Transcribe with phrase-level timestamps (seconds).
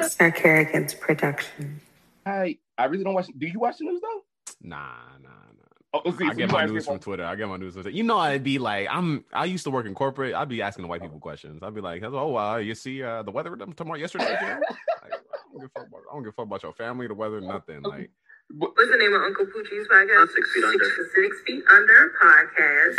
[0.00, 1.80] Sir Kerrigan's production.
[2.26, 3.26] I I really don't watch.
[3.36, 4.22] Do you watch the news though?
[4.62, 4.78] Nah,
[5.22, 6.00] nah, nah.
[6.04, 7.24] Oh, see, I so get my news from about- Twitter.
[7.24, 7.96] I get my news from Twitter.
[7.96, 9.24] You know, I'd be like, I'm.
[9.32, 10.34] I used to work in corporate.
[10.34, 11.62] I'd be asking the white people questions.
[11.62, 14.24] I'd be like, "Oh, uh, you see uh, the weather tomorrow, yesterday?"
[15.02, 17.06] Like, I, don't give a fuck about, I don't give a fuck about your family,
[17.08, 17.82] the weather, nothing.
[17.82, 18.10] Like,
[18.56, 20.28] What's the name of Uncle Poochie's podcast?
[20.34, 20.84] Six Feet Under.
[21.14, 22.96] Six Feet Under podcast.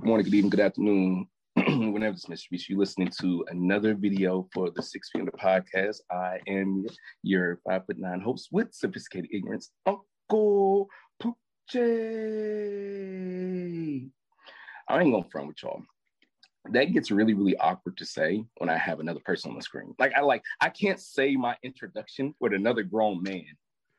[0.00, 1.26] Good morning, good evening, good afternoon.
[1.66, 5.98] Whenever this message reaches you, listening to another video for the Six Feet Under podcast.
[6.10, 6.86] I am
[7.22, 10.88] your five foot nine host with sophisticated ignorance, Uncle
[11.22, 11.80] Poochie.
[14.88, 15.82] I ain't gonna front with y'all.
[16.70, 19.94] That gets really, really awkward to say when I have another person on the screen.
[19.98, 23.44] Like I like I can't say my introduction with another grown man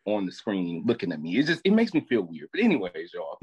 [0.06, 1.38] on the screen looking at me.
[1.38, 2.50] It just it makes me feel weird.
[2.52, 3.38] But anyways, y'all.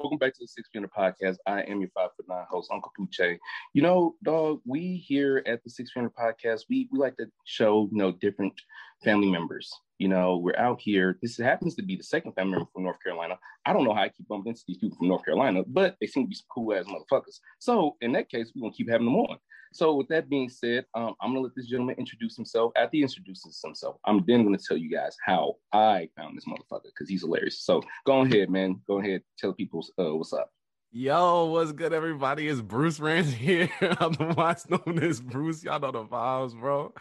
[0.00, 1.36] Welcome back to the Six Feet Podcast.
[1.46, 3.38] I am your five foot nine host, Uncle Poochie.
[3.74, 7.86] You know, dog, we here at the Six Feet Podcast, we we like to show
[7.92, 8.54] you know different
[9.02, 9.72] family members.
[9.98, 11.18] You know, we're out here.
[11.20, 13.38] This happens to be the second family member from North Carolina.
[13.66, 16.06] I don't know how I keep bumping into these people from North Carolina, but they
[16.06, 17.40] seem to be some cool ass motherfuckers.
[17.58, 19.38] So in that case, we're gonna keep having them on.
[19.72, 22.72] So with that being said, um, I'm gonna let this gentleman introduce himself.
[22.76, 26.86] After he introduces himself, I'm then gonna tell you guys how I found this motherfucker
[26.86, 27.60] because he's hilarious.
[27.60, 28.80] So go ahead, man.
[28.86, 30.50] Go ahead, tell people uh, what's up.
[30.90, 32.48] yo, what's good, everybody?
[32.48, 33.70] It's Bruce Rand here.
[33.80, 35.62] I'm the Otherwise known as Bruce.
[35.62, 36.92] Y'all know the vibes, bro.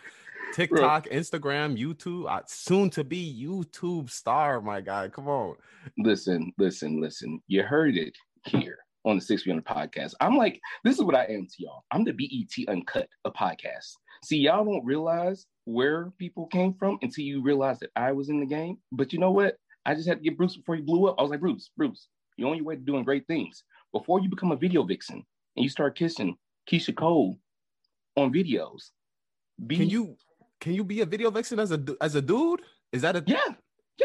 [0.54, 5.08] TikTok, Instagram, YouTube, uh, soon to be YouTube star, my guy.
[5.10, 5.56] Come on.
[5.98, 7.42] Listen, listen, listen.
[7.48, 10.14] You heard it here on the Six Feet Under podcast.
[10.20, 11.84] I'm like, this is what I am to y'all.
[11.92, 13.94] I'm the BET Uncut a podcast.
[14.24, 18.40] See, y'all don't realize where people came from until you realize that I was in
[18.40, 18.78] the game.
[18.92, 19.56] But you know what?
[19.86, 21.16] I just had to get Bruce before he blew up.
[21.18, 23.64] I was like, Bruce, Bruce, you're on your way to doing great things.
[23.94, 25.24] Before you become a video vixen
[25.56, 26.36] and you start kissing
[26.70, 27.40] Keyshia Cole
[28.16, 28.90] on videos,
[29.66, 30.16] be Can you
[30.60, 32.62] can you be a video vixen as a as a dude?
[32.92, 33.40] Is that a Yeah.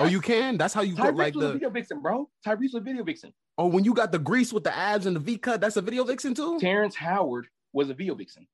[0.00, 0.56] Oh, you can.
[0.56, 1.53] That's how you Tyrese like was the.
[1.53, 2.28] video vixen, bro.
[2.44, 3.32] Tyrese was a video vixen.
[3.56, 5.82] Oh, when you got the grease with the abs and the V cut, that's a
[5.82, 6.59] video vixen too.
[6.59, 8.47] Terrence Howard was a video vixen.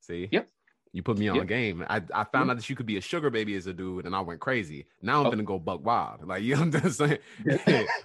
[0.00, 0.28] See.
[0.32, 0.48] Yep.
[0.92, 1.46] You put me on Yep.
[1.46, 1.84] game.
[1.88, 4.14] I, I found out that you could be a sugar baby as a dude, and
[4.14, 4.86] I went crazy.
[5.02, 5.30] Now I'm Oh.
[5.30, 6.26] gonna go buck wild.
[6.26, 7.18] Like you know what I'm just saying.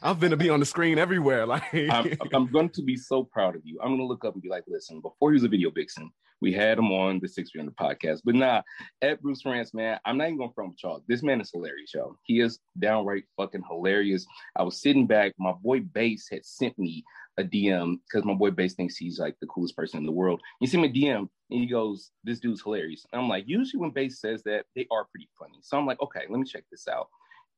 [0.01, 1.45] I'm gonna be on the screen everywhere.
[1.45, 3.79] Like I'm, I'm going to be so proud of you.
[3.81, 6.11] I'm to look up and be like, listen, before he was a video vixen,
[6.41, 8.21] we had him on the Six Feet Under podcast.
[8.23, 8.61] But nah,
[9.01, 11.03] at Bruce Rance, man, I'm not even going to front with y'all.
[11.07, 12.17] This man is hilarious, y'all.
[12.23, 14.25] He is downright fucking hilarious.
[14.55, 15.33] I was sitting back.
[15.37, 17.03] My boy Bass had sent me
[17.37, 20.41] a DM because my boy Bass thinks he's like the coolest person in the world.
[20.59, 23.05] He sent me DM and he goes, This dude's hilarious.
[23.11, 25.59] And I'm like, usually when Bass says that, they are pretty funny.
[25.61, 27.07] So I'm like, okay, let me check this out.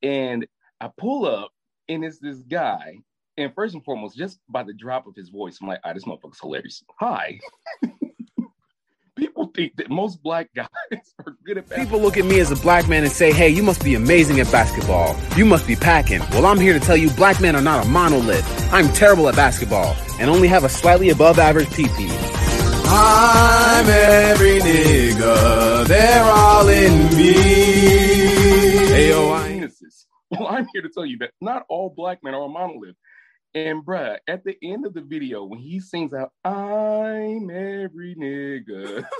[0.02, 0.46] And
[0.80, 1.50] I pull up
[1.88, 2.96] and it's this guy.
[3.36, 6.04] And first and foremost, just by the drop of his voice, I'm like, ah, this
[6.04, 6.82] motherfucker's hilarious.
[6.98, 7.40] Hi.
[9.68, 10.68] People most black guys
[11.26, 11.84] are good at basketball.
[11.84, 14.40] People look at me as a black man and say, hey, you must be amazing
[14.40, 15.16] at basketball.
[15.36, 16.20] You must be packing.
[16.30, 18.72] Well, I'm here to tell you black men are not a monolith.
[18.72, 22.08] I'm terrible at basketball and only have a slightly above average PP.
[22.92, 25.86] I'm every nigga.
[25.86, 27.34] They're all in me.
[28.88, 29.50] Ayo, I.
[30.32, 32.94] Well, I'm here to tell you that not all black men are a monolith.
[33.54, 39.04] And bruh, at the end of the video, when he sings out, I'm every nigga,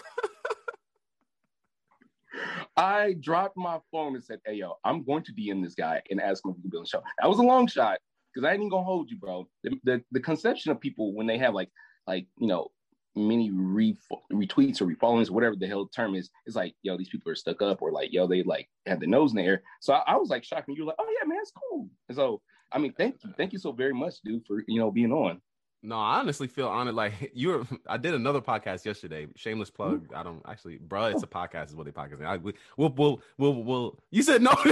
[2.77, 6.21] I dropped my phone and said, Hey yo, I'm going to DM this guy and
[6.21, 7.03] ask him if he can be on the show.
[7.21, 7.99] That was a long shot
[8.33, 9.49] because I ain't even gonna hold you, bro.
[9.65, 11.71] The, the the conception of people when they have like
[12.07, 12.69] like you know
[13.17, 13.99] many re-
[14.33, 17.37] retweets or refollowings, whatever the hell the term is, is like, yo, these people are
[17.37, 19.63] stuck up, or like, yo, they like have the nose in the air.
[19.81, 21.89] So I, I was like shocked, and you were like, oh yeah, man, it's cool.
[22.09, 22.41] And so,
[22.73, 25.41] I mean, thank you, thank you so very much, dude, for you know being on.
[25.83, 26.95] No, I honestly feel honored.
[26.95, 29.27] Like you're, I did another podcast yesterday.
[29.37, 30.05] Shameless plug.
[30.05, 30.15] Mm-hmm.
[30.15, 31.07] I don't actually, bro.
[31.07, 31.69] It's a podcast.
[31.69, 32.23] Is what they podcast.
[32.25, 33.99] I, we, we'll, we'll, we'll, we'll.
[34.11, 34.53] You said no.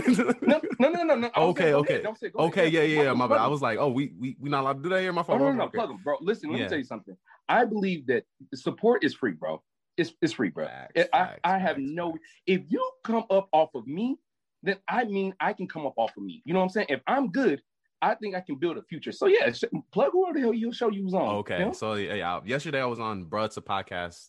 [0.42, 1.30] No, no, no, no, no.
[1.34, 1.92] Okay, saying, okay.
[1.94, 2.02] ahead.
[2.04, 2.72] Don't say, go okay, ahead.
[2.74, 3.12] yeah, yeah, yeah.
[3.14, 3.38] My bad.
[3.38, 5.12] I was like, oh, we, we, we not allowed to do that here.
[5.12, 5.38] My phone.
[5.38, 5.78] no, no, no, Okay.
[5.78, 6.16] plug him, bro.
[6.20, 6.64] Listen, let Yeah.
[6.64, 7.16] me tell you something.
[7.48, 8.24] I believe that
[8.54, 9.62] support is free, bro.
[9.96, 10.66] It's it's free, bro.
[10.66, 12.14] Facts, I, facts, I have facts, no.
[12.46, 14.16] If you come up off of me,
[14.62, 16.42] then I mean I can come up off of me.
[16.44, 16.86] You know what I'm saying?
[16.90, 17.62] If I'm good,
[18.00, 19.12] I think I can build a future.
[19.12, 21.28] So yeah, sh- plug whoever the hell you show you was on.
[21.36, 21.72] Okay, you know?
[21.72, 24.28] so yeah, yeah, yesterday I was on Bruh's a podcast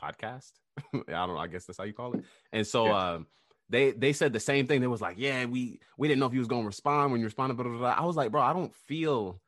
[0.00, 0.52] podcast.
[0.94, 1.38] I don't know.
[1.38, 2.24] I guess that's how you call it.
[2.52, 3.12] And so Yeah.
[3.14, 3.26] um,
[3.68, 4.80] they they said the same thing.
[4.80, 7.26] They was like, yeah, we we didn't know if you was gonna respond when you
[7.26, 7.54] responded.
[7.54, 7.94] Blah, blah, blah.
[7.98, 9.40] I was like, bro, I don't feel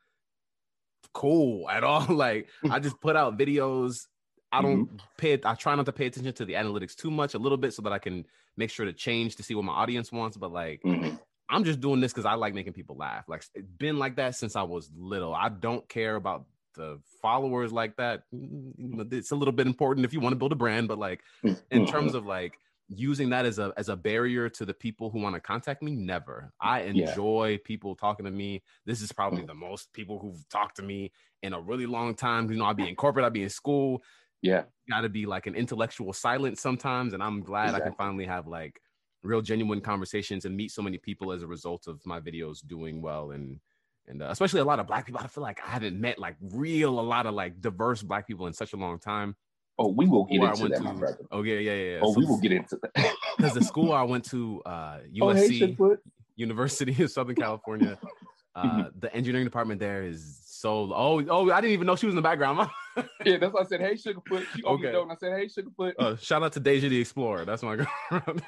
[1.12, 2.06] cool at all.
[2.14, 4.06] like I just put out videos
[4.52, 5.46] I don't pay it.
[5.46, 7.82] I try not to pay attention to the analytics too much, a little bit, so
[7.82, 8.26] that I can
[8.56, 10.36] make sure to change to see what my audience wants.
[10.36, 11.20] But like, Mhm.
[11.50, 13.28] I'm just doing this because I like making people laugh.
[13.28, 15.34] Like, it's been like that since I was little.
[15.34, 18.22] I don't care about the followers like that.
[18.34, 21.22] Mm, It's a little bit important if you want to build a brand, but like,
[21.70, 22.58] in terms of like
[22.88, 25.94] using that as a as a barrier to the people who want to contact me
[25.94, 26.86] never i Yeah.
[26.90, 31.12] enjoy people talking to me this is probably the most people who've talked to me
[31.44, 34.02] in a really long time you know i'll be in corporate i'll be in school
[34.42, 38.24] yeah, got to be like an intellectual silence sometimes and i'm glad i can finally
[38.24, 38.80] have like
[39.22, 43.02] real genuine conversations and meet so many people as a result of my videos doing
[43.02, 43.60] well and
[44.06, 46.36] and uh, especially a lot of black people i feel like i haven't met like
[46.52, 49.36] real a lot of like diverse black people in such a long time
[49.82, 51.18] Oh, we will get into that, my to- brother.
[51.32, 51.98] oh yeah yeah yeah.
[52.02, 53.14] Oh, So we will get into that.
[53.38, 55.96] because the school I went to, uh, Oh, hey, USC,
[56.36, 57.98] University of Southern California,
[58.54, 60.92] uh, the engineering department there is so.
[60.94, 62.68] Oh, oh, I didn't even know she was in the background.
[63.24, 64.44] Yeah, that's why I said, hey, Sugarfoot.
[64.54, 64.86] She opened Okay.
[64.86, 65.92] the door and I said, hey, Sugarfoot.
[65.98, 67.44] uh, shout out to Deja the Explorer.
[67.44, 67.86] That's my girl.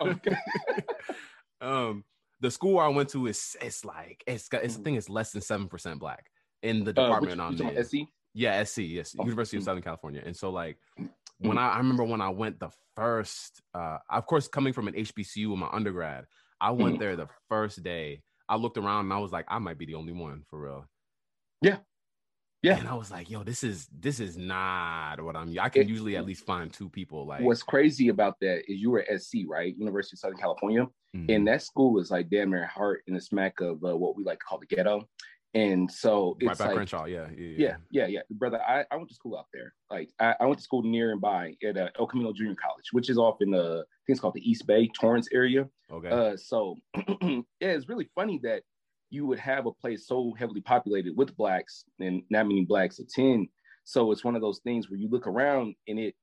[0.01, 0.37] Okay.
[1.61, 2.05] um,
[2.41, 4.85] the school I went to is it's like it's got it's I Mhm.
[4.85, 6.27] think it's less than seven percent black
[6.63, 7.85] in the Uh, department which- I'm in.
[7.85, 7.95] SC?
[8.35, 9.67] Yeah, SC, yes, Oh, University of mm.
[9.67, 10.23] Southern California.
[10.25, 11.49] And so like Mm-hmm.
[11.49, 14.95] when I, I remember when I went the first uh of course coming from an
[14.95, 16.27] HBCU in my undergrad,
[16.61, 16.99] I went Mhm.
[16.99, 18.23] there the first day.
[18.49, 20.85] I looked around and I was like, I might be the only one for real.
[21.63, 21.79] Yeah.
[22.63, 22.79] Yeah.
[22.79, 25.89] And I was like, yo, this is this is not what I'm I can It-
[25.89, 29.21] usually at least find two people like What's crazy about that is you were at
[29.21, 29.77] SC, right?
[29.77, 30.87] University of Southern California.
[31.17, 31.35] Mhm.
[31.35, 34.25] And that school is like damn near heart in the smack of uh, what we
[34.25, 35.09] like to call the ghetto.
[35.55, 38.21] And so right it's by like, Crenshaw, yeah, yeah, yeah, yeah, yeah.
[38.31, 39.75] Brother, I, I went to school out there.
[39.91, 42.87] Like I, I went to school near and by at uh, El Camino Junior College,
[42.93, 45.69] which is off in the, I think it's called the East Bay, Torrance area.
[45.91, 46.09] Okay.
[46.09, 46.77] Uh, so
[47.21, 48.63] yeah, it's really funny that
[49.13, 53.47] you would have a place so heavily populated with blacks and not many blacks attend.
[53.85, 56.15] So it's one of those things where you look around and it,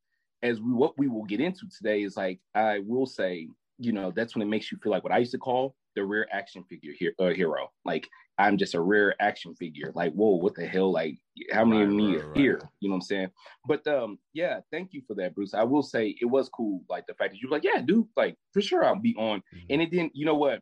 [0.42, 3.48] as we what we will get into today is like I will say,
[3.78, 6.04] you know, that's when it makes you feel like what I used to call the
[6.04, 7.70] rare action figure here, uh, hero.
[7.86, 8.08] Like
[8.40, 9.92] I'm just a rare action figure.
[9.94, 10.92] Like whoa, what the hell?
[10.92, 11.18] Like
[11.52, 12.38] how many of me right, are right.
[12.38, 12.62] here?
[12.80, 13.30] You know what I'm saying?
[13.68, 15.54] But um, yeah, thank you for that, Bruce.
[15.54, 16.82] I will say it was cool.
[16.90, 19.44] Like the fact that you were like, yeah, dude, like for sure I'll be on
[19.54, 19.66] Mhm.
[19.70, 20.62] and it didn't, you know what?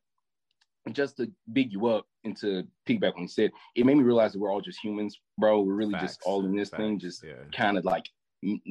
[0.92, 4.34] Just to big you up and to piggyback when you said, it made me realize
[4.34, 5.62] that we're all just humans, bro.
[5.62, 7.34] We're really just all in this thing, just yeah.
[7.52, 8.06] kind of like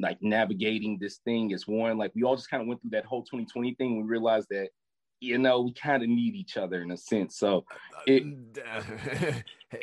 [0.00, 1.99] like navigating this thing as one.
[1.99, 3.97] Like we all just kind of went through that whole 2020 thing.
[3.97, 4.69] We realized that,
[5.20, 7.37] you know, we kind of need each other in a sense.
[7.37, 7.64] So
[8.06, 8.25] it-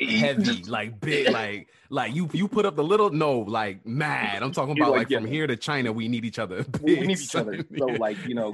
[0.00, 4.42] heavy, like big, like like you you put up the little no, like mad.
[4.42, 6.64] I'm talking about like, like, from here to China, we need each other.
[6.80, 7.64] we, we need each other.
[7.76, 8.52] So like, you know,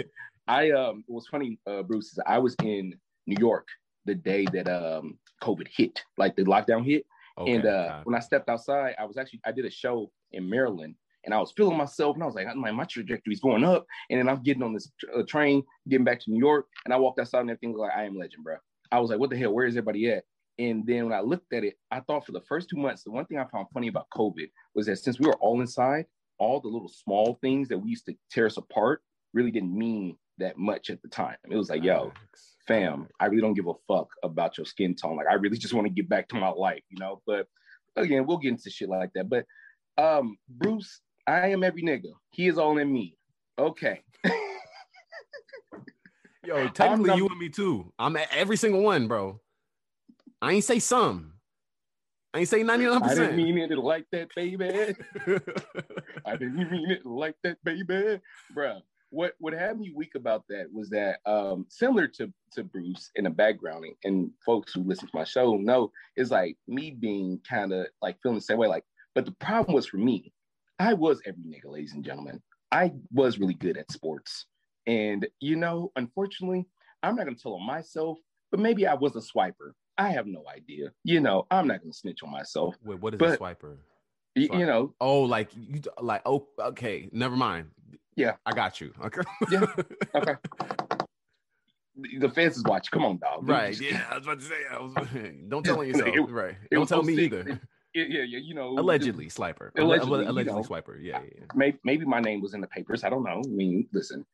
[0.49, 2.95] I um it was funny, uh Bruce, is I was in
[3.27, 3.69] New York
[4.05, 7.05] the day that um COVID hit, like the lockdown hit.
[7.39, 10.49] Okay, and uh, when I stepped outside, I was actually I did a show in
[10.49, 10.95] Maryland,
[11.25, 14.19] and I was feeling myself, and I was like, my my trajectory's going up, and
[14.19, 17.21] then I'm getting on this uh, train, getting back to New York, and I walked
[17.21, 18.57] outside, and everything was like, I am legend, bro.
[18.93, 19.53] I was like, what the hell?
[19.53, 20.25] Where is everybody at?
[20.59, 23.11] And then when I looked at it, I thought for the first two months, the
[23.11, 26.05] one thing I found funny about COVID was that since we were all inside,
[26.39, 29.03] all the little small things that we used to tear us apart
[29.33, 31.37] really didn't mean that much at the time.
[31.51, 32.13] It was like, yo,
[32.71, 33.09] fam.
[33.19, 35.17] I really don't give a fuck about your skin tone.
[35.17, 37.21] Like I really just want to get back to my life, you know.
[37.27, 37.49] But
[37.97, 39.29] again, we'll get into shit like that.
[39.29, 39.45] But
[39.99, 42.13] um, Bruce, I am every nigga.
[42.31, 43.17] He is all in me.
[43.59, 44.03] Okay.
[46.47, 47.93] Yo, technically you and me too.
[47.99, 49.41] I'm at every single one, bro.
[50.41, 51.35] I ain't say some.
[52.33, 53.03] I ain't say 99%.
[53.03, 54.65] I didn't mean it like that, baby.
[56.25, 58.21] I didn't mean it like that, baby.
[58.55, 58.81] Bruh.
[59.11, 63.25] What what had me weak about that was that um similar to to Bruce in
[63.25, 67.73] the background and folks who listen to my show know is like me being kind
[67.73, 68.69] of like feeling the same way.
[68.69, 70.33] Like, but the problem was for me,
[70.79, 72.41] I was every nigga, ladies and gentlemen.
[72.73, 74.47] I was really good at sports.
[74.87, 76.67] And you know, unfortunately,
[77.03, 78.19] I'm not gonna tell on myself,
[78.53, 79.73] but maybe I was a swiper.
[79.99, 80.93] I have no idea.
[81.03, 82.77] You know, I'm not gonna snitch on myself.
[82.85, 83.77] Wait, what is But- a swiper?
[84.37, 87.67] Y- you know, Oh, like you like oh okay, never mind.
[88.21, 88.35] Yeah.
[88.45, 88.93] I got you.
[89.07, 89.23] Okay.
[89.51, 89.67] Yeah.
[90.15, 90.35] okay.
[92.21, 92.91] The fans is watching.
[92.93, 93.47] Come on, dog.
[93.47, 93.79] right.
[93.79, 94.03] Yeah.
[94.11, 94.95] I was about to say I was
[95.49, 96.09] don't tell on yourself.
[96.09, 96.55] It- right.
[96.71, 97.33] it Don't tell me sick.
[97.33, 97.61] either.
[97.93, 98.39] Yeah, yeah, yeah.
[98.39, 99.71] You know, Allegedly, swiper.
[99.77, 100.69] Alle- Allegedly, you allegedly know.
[100.69, 100.97] swiper.
[101.03, 101.31] Yeah, yeah.
[101.39, 101.45] yeah.
[101.57, 103.03] maybe maybe my name was in the papers.
[103.03, 103.43] I don't know.
[103.45, 104.25] I mean, listen.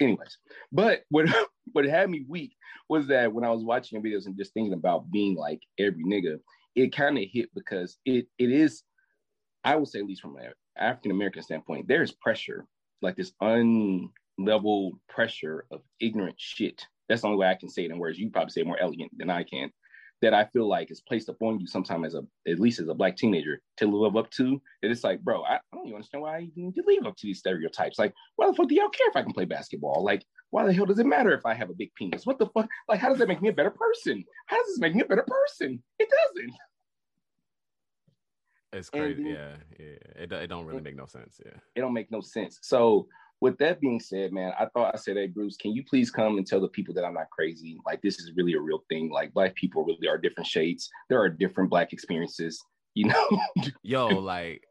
[0.00, 0.38] Anyways,
[0.72, 1.26] but what
[1.72, 2.56] what had me weak
[2.88, 6.02] was that when I was watching your videos and just thinking about being like every
[6.02, 6.38] nigga,
[6.74, 8.82] it kind of hit because it it is,
[9.62, 12.66] I would say at least from an African American standpoint, there is pressure,
[13.06, 16.84] like this unleveled pressure of ignorant shit.
[17.08, 18.18] That's the only way I can say it in words.
[18.18, 19.70] You probably say it more elegant than I can.
[20.22, 22.94] that I feel like is placed upon you sometime as a at least as a
[22.94, 24.60] black teenager to live up to.
[24.82, 27.38] That it's like, bro, I, I don't even understand why you live up to these
[27.38, 27.98] stereotypes.
[27.98, 30.02] Like, why the fuck do y'all care if I can play basketball?
[30.02, 32.24] Like, why the hell does it matter if I have a big penis?
[32.24, 32.68] What the fuck?
[32.88, 34.24] Like, how does that make me a better person?
[34.46, 35.82] How does this make me a better person?
[35.98, 36.54] It doesn't.
[38.72, 39.22] It's crazy.
[39.22, 40.22] then- yeah, yeah.
[40.22, 41.40] It, it don't really make no sense.
[41.44, 41.52] Yeah.
[41.74, 42.58] It don't make no sense.
[42.62, 43.06] So
[43.40, 46.38] with that being said, man, I thought I said, hey Bruce, can you please come
[46.38, 47.78] and tell the people that I'm not crazy?
[47.84, 49.10] Like this is really a real thing.
[49.10, 50.88] Like black people really are different shades.
[51.08, 52.62] There are different black experiences.
[52.94, 53.28] You know,
[53.82, 54.64] Yo, like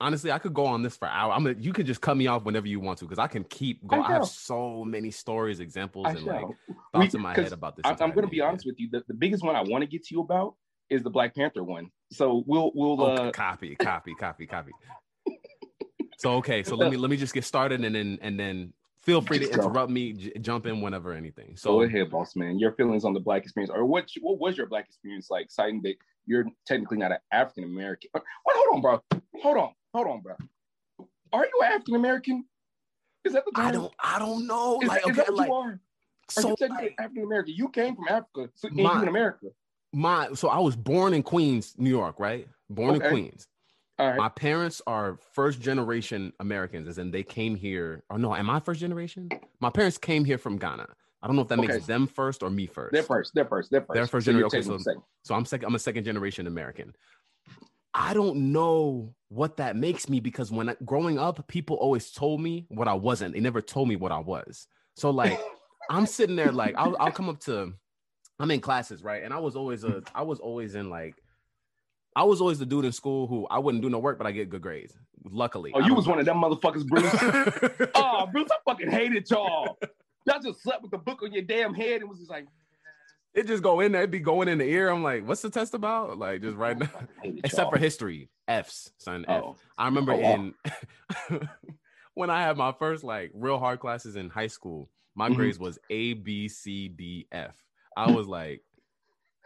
[0.00, 1.32] honestly, I could go on this for hours.
[1.36, 3.44] I'm gonna, you could just cut me off whenever you want to because I can
[3.44, 4.02] keep going.
[4.02, 4.14] I, know.
[4.14, 6.46] have so many stories, examples, I and like
[6.92, 7.82] thoughts We- in my head about this.
[7.84, 8.88] I'm, I'm going to be honest with you.
[8.90, 10.54] The, the biggest one I want to get to you about
[10.90, 11.90] is the Black Panther one.
[12.12, 13.04] So we'll we'll yeah.
[13.14, 14.72] uh, copy, copy, copy, copy.
[16.18, 19.20] So okay, so let me let me just get started and then and then feel
[19.20, 19.52] free to go.
[19.52, 21.48] interrupt me, j- jump in whenever anything.
[21.48, 22.58] go So ahead, boss man.
[22.58, 25.50] Your feelings on the black experience, or what what was your black experience like?
[25.50, 28.08] Citing that you're technically not an African American.
[28.12, 28.24] What?
[28.46, 29.20] Hold on, bro.
[29.42, 29.70] Hold on.
[29.92, 30.36] Hold on, bro.
[31.34, 32.46] Are you African American?
[33.26, 33.66] Is that the term?
[33.66, 34.80] I don't I don't know.
[34.80, 35.68] Is, like that- is okay, that what like you are?
[35.72, 35.80] Are
[36.30, 37.54] so you technically like, African American?
[37.54, 39.48] You came from Africa, so My- in America.
[39.96, 42.46] My so I was born in Queens, New York, right?
[42.68, 43.06] Born Okay.
[43.06, 43.48] in Queens.
[43.98, 44.18] All right.
[44.18, 48.04] My parents are first generation Americans, as in they came here.
[48.10, 49.30] Oh no, am I first generation?
[49.58, 50.86] My parents came here from Ghana.
[51.22, 51.68] I don't know if that Okay.
[51.68, 53.32] makes them first or me 1st They're first.
[53.34, 53.70] They're first.
[53.70, 53.94] They're first.
[53.94, 55.02] They're first So generation, okay, second.
[55.22, 55.66] So I'm second.
[55.66, 56.94] I'm a second generation American.
[57.94, 62.42] I don't know what that makes me because when I, growing up, people always told
[62.42, 63.32] me what I wasn't.
[63.32, 64.66] They never told me what I was.
[64.94, 65.40] So like,
[65.88, 67.72] I'm sitting there like I'll, I'll come up to,
[68.38, 71.14] I'm in classes right, and I was always a I was always in like,
[72.14, 74.32] I was always the dude in school who I wouldn't do no work, but I
[74.32, 74.94] get good grades.
[75.24, 77.12] Luckily, Oh, you was one of them motherfuckers, Bruce.
[77.94, 79.78] oh, Bruce, I fucking hated y'all.
[80.26, 82.46] Y'all just slept with the book on your damn head and was just like,
[83.34, 84.88] it just go in there, it be going in the ear.
[84.88, 86.18] I'm like, what's the test about?
[86.18, 86.88] Like just right now.
[87.44, 89.24] Except for history, F's, son.
[89.28, 89.42] F.
[89.42, 90.32] Oh, I remember Oh, wow.
[90.34, 90.54] in
[92.14, 95.36] when I had my first like real hard classes in high school, my Mhm.
[95.36, 97.56] grades was A, B, C, D, F.
[97.96, 98.62] I was like,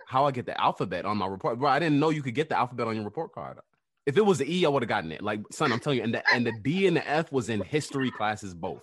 [0.06, 1.68] how I get the alphabet on my report, bro?
[1.68, 3.58] I didn't know you could get the alphabet on your report card.
[4.06, 5.22] If it was the E, I would have gotten it.
[5.22, 7.60] Like, son, I'm telling you, and the and the D and the F was in
[7.60, 8.82] history classes both.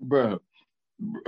[0.00, 0.40] bro.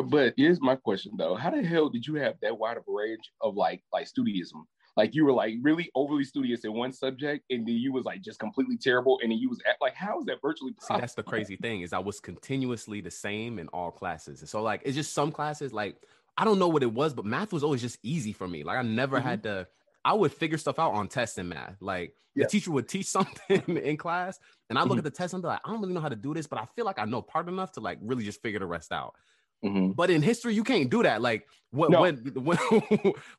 [0.04, 2.92] But here's my question though: How the hell did you have that wide of a
[2.92, 4.64] range of like like studioism?
[4.96, 8.22] Like you were like really overly studious in one subject, and then you was like
[8.22, 10.72] just completely terrible, and then you was at, like, how is that virtually?
[10.80, 14.40] See, that's the crazy thing is I was continuously the same in all classes.
[14.40, 15.96] and So like it's just some classes like
[16.38, 18.62] I don't know what it was, but math was always just easy for me.
[18.64, 19.22] Like I never Mhm.
[19.22, 19.66] had to.
[20.04, 21.80] I would figure stuff out on tests in math.
[21.80, 22.44] Like Yeah.
[22.44, 24.38] the teacher would teach something in class,
[24.70, 24.98] and I look Mhm.
[24.98, 26.58] at the test and be like, I don't really know how to do this, but
[26.60, 29.14] I feel like I know part enough to like really just figure the rest out.
[29.64, 29.96] Mhm.
[29.96, 31.22] But in history, you can't do that.
[31.22, 32.02] Like what No.
[32.02, 32.58] when when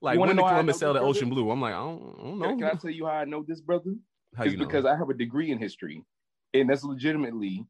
[0.02, 1.50] like when did know how I Columbus sail the ocean blue?
[1.52, 2.48] I'm like, I don't, I don't know.
[2.50, 3.96] Can, can I tell you how I know this, brother?
[4.36, 4.66] how it's you know?
[4.66, 6.04] because I have a degree in history,
[6.54, 7.66] and that's legitimately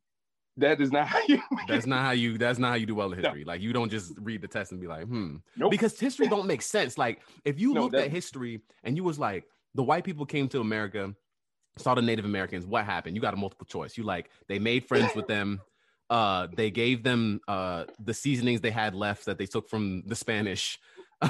[0.57, 1.41] that is not how you.
[1.67, 2.37] That's not how you.
[2.37, 3.29] That's not how you do well in No.
[3.29, 3.43] history.
[3.43, 5.37] Like you don't just read the test and be like, hmm.
[5.55, 5.71] Nope.
[5.71, 6.97] Because history don't make sense.
[6.97, 9.45] Like if you No, looked at history and you was like,
[9.75, 11.13] the white people came to America,
[11.77, 12.65] saw the Native Americans.
[12.65, 13.15] What happened?
[13.15, 13.97] You got a multiple choice.
[13.97, 15.61] You like they made friends with them.
[16.09, 20.15] Uh, they gave them uh the seasonings they had left that they took from the
[20.15, 20.79] Spanish.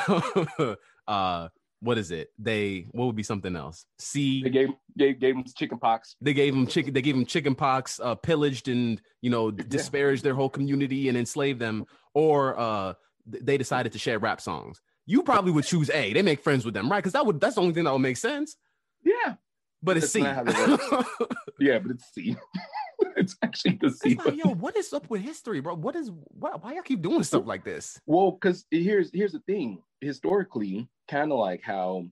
[1.08, 1.48] uh,
[1.80, 2.30] what is it?
[2.40, 3.86] They what would be something else?
[4.00, 6.16] See, they gave gave gave them chicken pox.
[6.22, 10.24] they gave them chicken they gave them chicken pox uh pillaged and you know disparaged
[10.24, 12.94] their whole community and enslaved them or uh
[13.26, 16.74] they decided to share rap songs you probably would choose a they make friends with
[16.74, 18.56] them right because that would that's the only thing that would make sense
[19.04, 19.36] Yeah,
[19.84, 21.28] but it's That's c that
[21.60, 22.36] yeah, but it's C.
[23.16, 24.12] it's actually the C.
[24.12, 27.02] It's like, yo what is up with history bro what is why, why y'all keep
[27.02, 29.84] doing stuff like this Well, because here's here's the thing.
[30.02, 32.06] Historically, kind of like how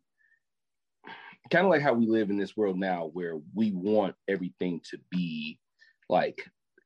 [1.51, 4.97] kind of like how we live in this world now where we want everything to
[5.11, 5.59] be
[6.09, 6.43] like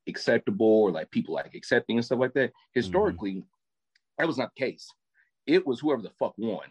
[0.08, 2.50] acceptable or like people like accepting and stuff like that.
[2.50, 2.80] Mm-hmm.
[2.80, 3.44] Historically,
[4.18, 4.88] that was not the case.
[5.48, 6.66] It was whoever the fuck won.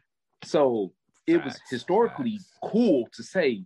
[0.45, 0.92] So
[1.26, 2.59] it was historically facts.
[2.62, 3.64] cool to say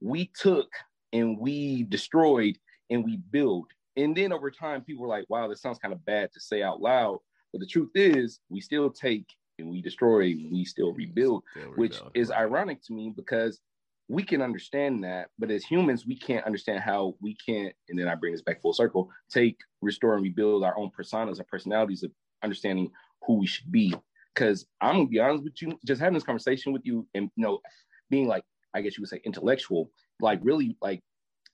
[0.00, 0.68] we took
[1.12, 2.58] and we destroyed
[2.90, 3.66] and we built.
[3.96, 6.62] And then over time, people were like, wow, this sounds kind of bad to say
[6.62, 7.18] out loud.
[7.52, 9.26] But the truth is, we still take
[9.58, 12.40] and we destroy, and we still rebuild, Still which rebuild, is right.
[12.40, 13.60] ironic to me because
[14.08, 17.72] we can understand that, but as humans, we can't understand how we can't.
[17.88, 21.38] And then I bring this back full circle: take, restore, and rebuild our own personas,
[21.38, 22.10] our personalities of
[22.42, 22.90] understanding
[23.26, 23.94] who we should be.
[24.34, 27.44] Because I'm gonna be honest with you, just having this conversation with you, and you
[27.44, 27.60] know,
[28.10, 28.44] being like,
[28.74, 31.00] I guess you would say intellectual, like really, like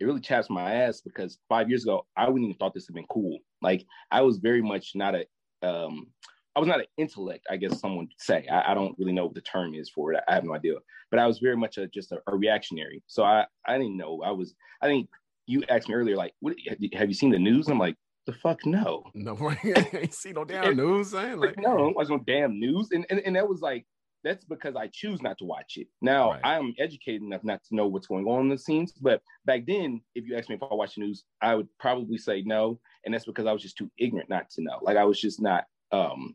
[0.00, 2.95] it really chaps my ass because five years ago, I wouldn't even thought this had
[2.95, 3.38] been cool.
[3.62, 5.26] Like I was very much not a
[5.62, 6.09] um
[6.57, 8.47] I was not an intellect, I guess someone would say.
[8.50, 10.23] I, I, don't really know what the term is for it.
[10.28, 10.75] I have no idea.
[11.11, 13.02] But I was very much a, just a, a reactionary.
[13.07, 14.21] So I, I didn't know.
[14.25, 15.09] I was, I think
[15.47, 16.57] you asked me earlier, like, what,
[16.95, 17.69] have you seen the news?
[17.69, 19.04] I'm like, the fuck no.
[19.14, 22.88] No, I ain't see no damn news, saying like, no, I no damn news.
[22.92, 23.87] And, and and that was like,
[24.23, 25.88] that's because I choose not to watch it.
[26.02, 26.40] Now right.
[26.45, 28.92] I am educated enough not to know what's going on in the scenes.
[28.92, 32.19] But back then, if you asked me if I watched the news, I would probably
[32.19, 32.78] say no.
[33.04, 34.78] And that's because I was just too ignorant not to know.
[34.83, 36.35] Like I was just not um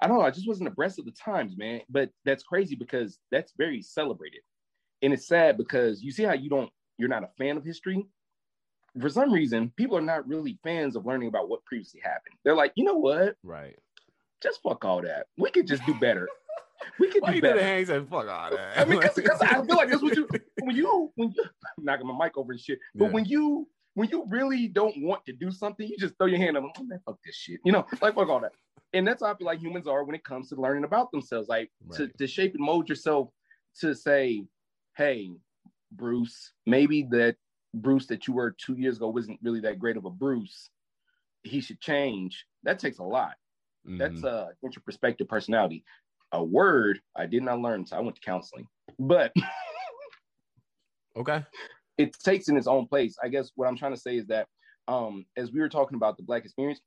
[0.00, 1.80] I don't know, I just wasn't abreast of the times, man.
[1.88, 4.40] But that's crazy because that's very celebrated.
[5.02, 8.06] And it's sad because you see how you don't you're not a fan of history.
[9.00, 12.36] For some reason, people are not really fans of learning about what previously happened.
[12.44, 13.36] They're like, you know what?
[13.42, 13.76] Right.
[14.42, 15.26] Just fuck all that.
[15.36, 16.28] We could just do better.
[16.98, 17.62] We could Why do better.
[17.62, 18.78] Hangs and fuck all that.
[18.78, 20.28] I mean, because I feel like that's what you
[20.60, 21.44] when you when you
[21.78, 22.78] knocking my mic over and shit.
[22.94, 23.10] But yeah.
[23.12, 26.58] when you when you really don't want to do something, you just throw your hand
[26.58, 26.64] up.
[26.78, 27.60] Oh man, fuck this shit.
[27.64, 28.52] You know, like fuck all that.
[28.96, 31.48] And that's how I feel like humans are when it comes to learning about themselves.
[31.48, 31.98] Like right.
[31.98, 33.28] to, to shape and mold yourself
[33.80, 34.42] to say,
[34.96, 35.32] hey,
[35.92, 37.36] Bruce, maybe that
[37.74, 40.70] Bruce that you were two years ago wasn't really that great of a Bruce.
[41.42, 42.46] He should change.
[42.62, 43.34] That takes a lot.
[43.86, 43.98] Mm-hmm.
[43.98, 45.84] That's a introspective personality.
[46.32, 48.66] A word I did not learn, so I went to counseling.
[48.98, 49.32] But
[51.16, 51.44] okay,
[51.98, 53.16] it takes in its own place.
[53.22, 54.48] I guess what I'm trying to say is that
[54.88, 56.80] um, as we were talking about the black experience,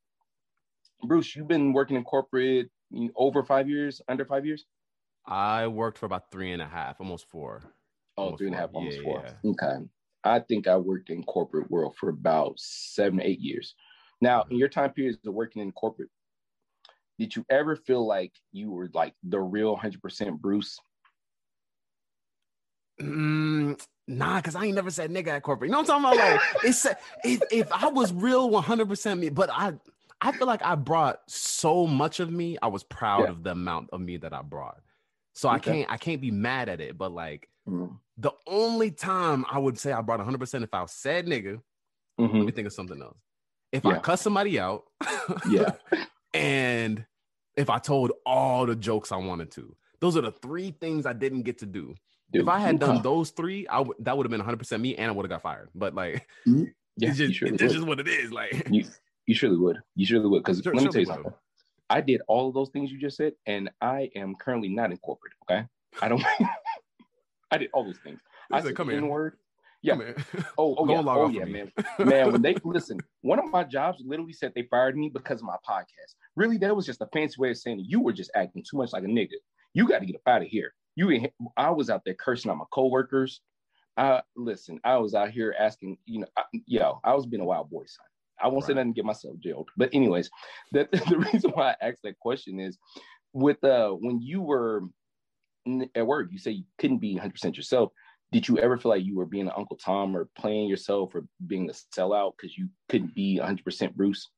[1.02, 2.70] Bruce, you've been working in corporate
[3.16, 4.64] over five years, under five years.
[5.26, 7.62] I worked for about three and a half, almost four.
[8.16, 9.24] Oh, almost three and a half, almost yeah, four.
[9.24, 9.50] Yeah.
[9.50, 9.86] Okay.
[10.24, 13.74] I think I worked in corporate world for about seven, eight years.
[14.20, 16.10] Now, in your time periods of working in corporate,
[17.18, 20.78] did you ever feel like you were like the real 100% Bruce?
[23.00, 25.68] Mm, nah, because I ain't never said nigga at corporate.
[25.68, 26.32] You know what I'm talking about?
[26.32, 26.86] Like, it's
[27.24, 29.74] if, if I was real 100% me, but I
[30.22, 32.58] I feel like I brought so much of me.
[32.60, 33.30] I was proud yeah.
[33.30, 34.80] of the amount of me that I brought.
[35.34, 35.56] So okay.
[35.56, 36.98] I can't I can't be mad at it.
[36.98, 37.94] But like mm-hmm.
[38.18, 41.60] the only time I would say I brought 100 percent if I said nigga,
[42.20, 42.36] mm-hmm.
[42.36, 43.16] let me think of something else.
[43.72, 43.92] If yeah.
[43.92, 44.84] I cuss somebody out,
[45.48, 45.72] yeah,
[46.34, 47.04] and
[47.56, 51.12] if I told all the jokes I wanted to, those are the three things I
[51.12, 51.94] didn't get to do.
[52.32, 54.82] Dude, if I had done those three, I w- that would have been 100 percent
[54.82, 55.68] me, and I would have got fired.
[55.74, 56.64] But like, mm-hmm.
[56.96, 58.32] yeah, it's just it's just what it is.
[58.32, 58.84] Like you,
[59.30, 59.78] you surely would.
[59.94, 60.42] You surely would.
[60.42, 61.32] Because sure, let me tell you something.
[61.88, 64.96] I did all of those things you just said, and I am currently not in
[64.96, 65.34] corporate.
[65.44, 65.64] Okay,
[66.02, 66.20] I don't.
[67.52, 68.18] I did all those things.
[68.50, 69.36] I said, come in word.
[69.82, 69.94] Yeah.
[70.58, 71.02] Oh, oh, yeah.
[71.06, 71.70] Oh, yeah, man.
[72.00, 75.46] man, when they listen, one of my jobs literally said they fired me because of
[75.46, 76.16] my podcast.
[76.34, 78.92] Really, that was just a fancy way of saying you were just acting too much
[78.92, 79.38] like a nigga.
[79.74, 80.74] You got to get up out of here.
[80.96, 83.42] You, I was out there cursing on my coworkers.
[83.96, 84.80] I listen.
[84.82, 87.84] I was out here asking, you know, I, yo, I was being a wild boy,
[87.86, 88.06] son.
[88.42, 88.68] I won't right.
[88.68, 89.68] say nothing to get myself jailed.
[89.76, 90.30] But anyways,
[90.72, 92.78] the, the reason why I asked that question is
[93.32, 94.82] with uh when you were
[95.94, 97.92] at work, you say you couldn't be 100% yourself.
[98.32, 101.24] Did you ever feel like you were being an Uncle Tom or playing yourself or
[101.46, 104.28] being a sellout because you couldn't be 100% Bruce?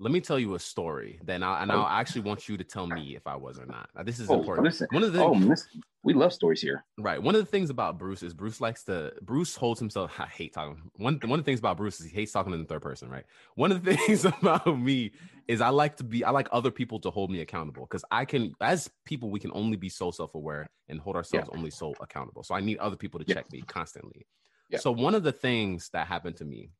[0.00, 1.20] Let me tell you a story.
[1.22, 1.82] Then I and oh.
[1.82, 3.90] I actually want you to tell me if I was or not.
[4.04, 4.64] This is oh, important.
[4.64, 4.88] Listen.
[4.92, 5.54] One of the oh,
[6.02, 6.86] we love stories here.
[6.98, 7.22] Right.
[7.22, 10.12] One of the things about Bruce is Bruce likes to Bruce holds himself.
[10.18, 10.90] I hate talking.
[10.96, 13.10] One one of the things about Bruce is he hates talking in the third person.
[13.10, 13.24] Right.
[13.56, 15.12] One of the things about me
[15.48, 16.24] is I like to be.
[16.24, 18.54] I like other people to hold me accountable because I can.
[18.60, 21.58] As people, we can only be so self aware and hold ourselves yeah.
[21.58, 22.42] only so accountable.
[22.42, 23.34] So I need other people to yeah.
[23.34, 24.26] check me constantly.
[24.70, 24.78] Yeah.
[24.78, 26.70] So one of the things that happened to me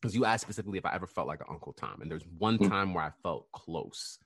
[0.00, 2.58] because you asked specifically if I ever felt like an Uncle Tom, and there's one
[2.58, 2.70] mm-hmm.
[2.70, 4.18] time where I felt close,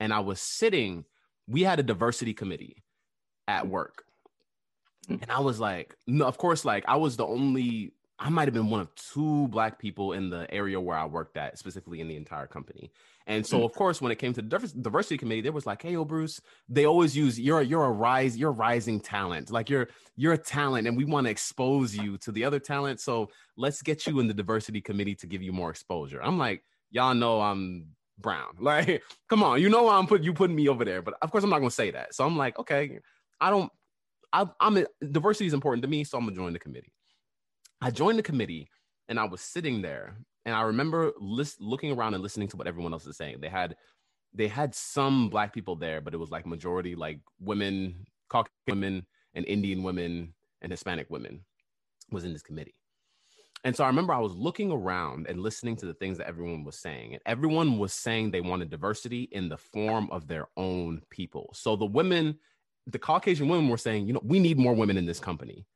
[0.00, 1.04] and I was sitting.
[1.48, 2.82] We had a diversity committee
[3.48, 4.04] at work,
[5.08, 5.22] mm-hmm.
[5.22, 7.92] and I was like, no, of course, like I was the only.
[8.18, 11.36] I might have been one of two black people in the area where I worked
[11.36, 12.90] at, specifically in the entire company.
[13.26, 13.64] And so, mm.
[13.64, 16.40] of course, when it came to the diversity committee, there was like, "Hey, oh, Bruce,"
[16.68, 20.86] they always use you're you're a rise, you're rising talent, like you're you're a talent,
[20.86, 23.00] and we want to expose you to the other talent.
[23.00, 26.22] So let's get you in the diversity committee to give you more exposure.
[26.22, 30.32] I'm like, y'all know I'm brown, like, come on, you know why I'm put you
[30.32, 32.14] putting me over there, but of course I'm not gonna say that.
[32.14, 33.00] So I'm like, okay,
[33.40, 33.70] I don't,
[34.32, 36.92] I, I'm a, diversity is important to me, so I'm gonna join the committee.
[37.80, 38.68] I joined the committee,
[39.08, 42.92] and I was sitting there and I remember looking around and listening to what everyone
[42.92, 43.38] else is saying.
[43.40, 43.76] They had
[44.32, 49.06] they had some black people there, but it was like majority like women, Caucasian women,
[49.34, 51.44] and Indian women and Hispanic women
[52.12, 52.74] was in this committee.
[53.64, 56.62] And so I remember I was looking around and listening to the things that everyone
[56.62, 57.14] was saying.
[57.14, 61.50] And everyone was saying they wanted diversity in the form of their own people.
[61.54, 62.38] So the women,
[62.86, 65.66] the Caucasian women were saying, you know, we need more women in this company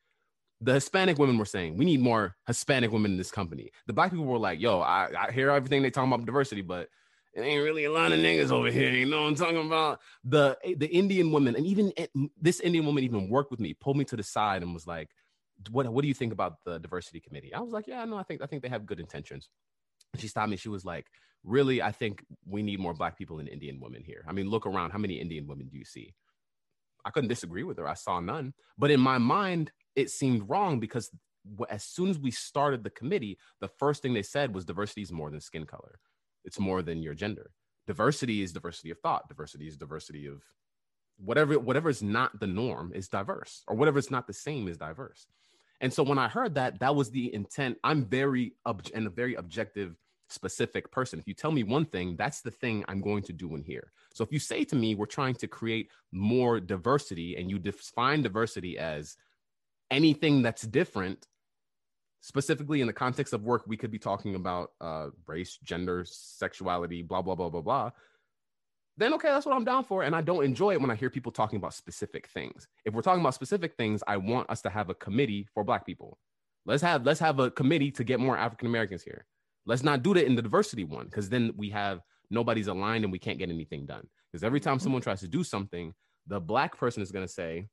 [0.60, 3.70] the Hispanic women were saying we need more Hispanic women in this company.
[3.86, 6.88] The black people were like, "Yo, I, I hear everything they talking about diversity, but
[7.32, 8.90] it ain't really a lot of niggas over here.
[8.90, 10.00] You know what I'm talking about?
[10.24, 11.92] The the Indian woman, and even
[12.40, 15.08] this Indian woman even worked with me, pulled me to the side and was like,
[15.70, 18.22] "What what do you think about the diversity committee?" I was like, "Yeah, no, I
[18.22, 19.48] think I think they have good intentions."
[20.18, 20.56] she stopped me.
[20.56, 21.06] She was like,
[21.44, 24.24] "Really, I think we need more black people and Indian women here.
[24.28, 24.90] I mean, look around.
[24.90, 26.14] How many Indian women do you see?"
[27.04, 27.88] I couldn't disagree with her.
[27.88, 31.10] I saw none, but in my mind, it seemed wrong because
[31.68, 35.12] as soon as we started the committee, the first thing they said was diversity is
[35.12, 35.98] more than skin color.
[36.44, 37.50] It's more than your gender.
[37.86, 39.28] Diversity is diversity of thought.
[39.28, 40.42] Diversity is diversity of
[41.18, 44.76] whatever whatever is not the norm is diverse, or whatever is not the same is
[44.76, 45.26] diverse.
[45.80, 47.78] And so when I heard that, that was the intent.
[47.82, 49.96] I'm very ob- and a very objective,
[50.28, 51.18] specific person.
[51.18, 53.92] If you tell me one thing, that's the thing I'm going to do in here.
[54.14, 58.22] So if you say to me, we're trying to create more diversity, and you define
[58.22, 59.16] diversity as
[59.90, 61.26] anything that's different,
[62.20, 67.02] specifically in the context of work, we could be talking about uh, race, gender, sexuality,
[67.02, 67.90] blah, blah, blah, blah, blah.
[68.96, 70.02] Then, okay, that's what I'm down for.
[70.02, 72.68] And I don't enjoy it when I hear people talking about specific things.
[72.84, 75.86] If we're talking about specific things, I want us to have a committee for Black
[75.86, 76.18] people.
[76.66, 79.24] Let's have let's have a committee to get more African Americans here.
[79.64, 82.00] Let's not do that in the diversity one because then we have
[82.30, 84.06] nobody's aligned and we can't get anything done.
[84.30, 85.94] Because every time someone tries to do something,
[86.26, 87.68] the black person is going to say,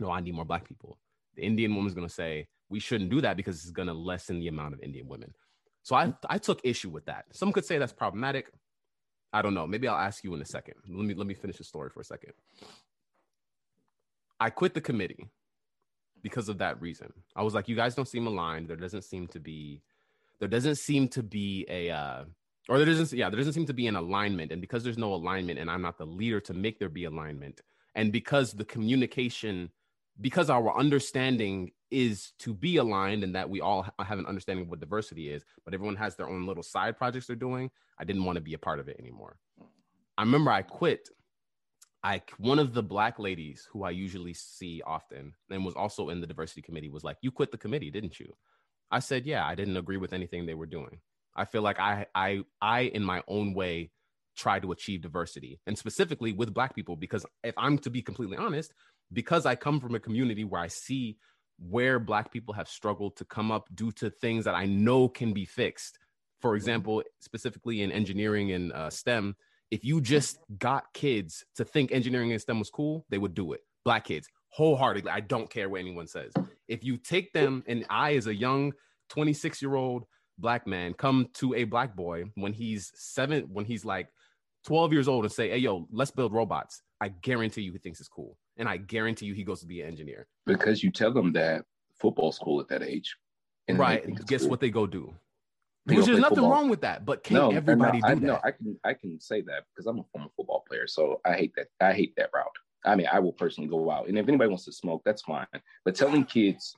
[0.00, 0.98] "No, I need more black people."
[1.36, 4.38] The Indian woman's going to say, we shouldn't do that because it's going to lessen
[4.40, 5.34] the amount of Indian women.
[5.82, 7.26] So I, I took issue with that.
[7.32, 8.52] Some could say that's problematic.
[9.32, 9.66] I don't know.
[9.66, 10.74] Maybe I'll ask you in a second.
[10.88, 12.32] Let me let me finish the story for a second.
[14.38, 15.28] I quit the committee
[16.22, 17.12] because of that reason.
[17.34, 18.68] I was like, you guys don't seem aligned.
[18.68, 19.82] There doesn't seem to be
[20.42, 22.24] there doesn't seem to be a uh,
[22.68, 25.14] or there doesn't yeah there doesn't seem to be an alignment and because there's no
[25.14, 27.60] alignment and i'm not the leader to make there be alignment
[27.94, 29.70] and because the communication
[30.20, 34.70] because our understanding is to be aligned and that we all have an understanding of
[34.70, 37.70] what diversity is, but everyone has their own little side projects they're doing.
[37.98, 39.36] I didn't want to be a part of it anymore.
[40.16, 41.08] I remember I quit.
[42.02, 46.20] I one of the black ladies who I usually see often and was also in
[46.20, 48.34] the diversity committee was like, "You quit the committee, didn't you?"
[48.90, 51.00] I said, "Yeah, I didn't agree with anything they were doing.
[51.34, 53.90] I feel like I I I in my own way
[54.34, 58.36] try to achieve diversity and specifically with black people because if I'm to be completely
[58.36, 58.72] honest,
[59.12, 61.18] because I come from a community where I see
[61.58, 65.32] where black people have struggled to come up due to things that I know can
[65.32, 65.98] be fixed.
[66.40, 66.56] For mm-hmm.
[66.56, 69.36] example, specifically in engineering and uh, STEM,
[69.70, 73.52] if you just got kids to think engineering and STEM was cool, they would do
[73.52, 73.60] it.
[73.84, 75.10] Black kids, wholeheartedly.
[75.10, 76.32] I don't care what anyone says.
[76.68, 78.72] If you take them, and I, as a young
[79.10, 80.04] 26 year old
[80.38, 84.08] black man, come to a black boy when he's seven, when he's like
[84.64, 87.98] 12 years old and say, hey, yo, let's build robots, I guarantee you he thinks
[87.98, 90.26] it's cool and I guarantee you he goes to be an engineer.
[90.46, 91.64] Because you tell them that
[92.00, 93.16] football school at that age.
[93.70, 94.04] right.
[94.26, 94.50] Guess cool.
[94.50, 95.14] what they go do?
[95.84, 96.50] which there's nothing football.
[96.50, 98.26] wrong with that, but can no, everybody no, I, do that?
[98.26, 101.34] No, I can I can say that because I'm a former football player, so I
[101.34, 101.66] hate that.
[101.80, 102.46] I hate that route.
[102.84, 105.46] I mean, I will personally go out, and if anybody wants to smoke, that's fine.
[105.84, 106.76] But telling kids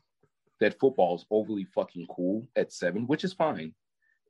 [0.61, 3.75] that football is overly fucking cool at seven, which is fine,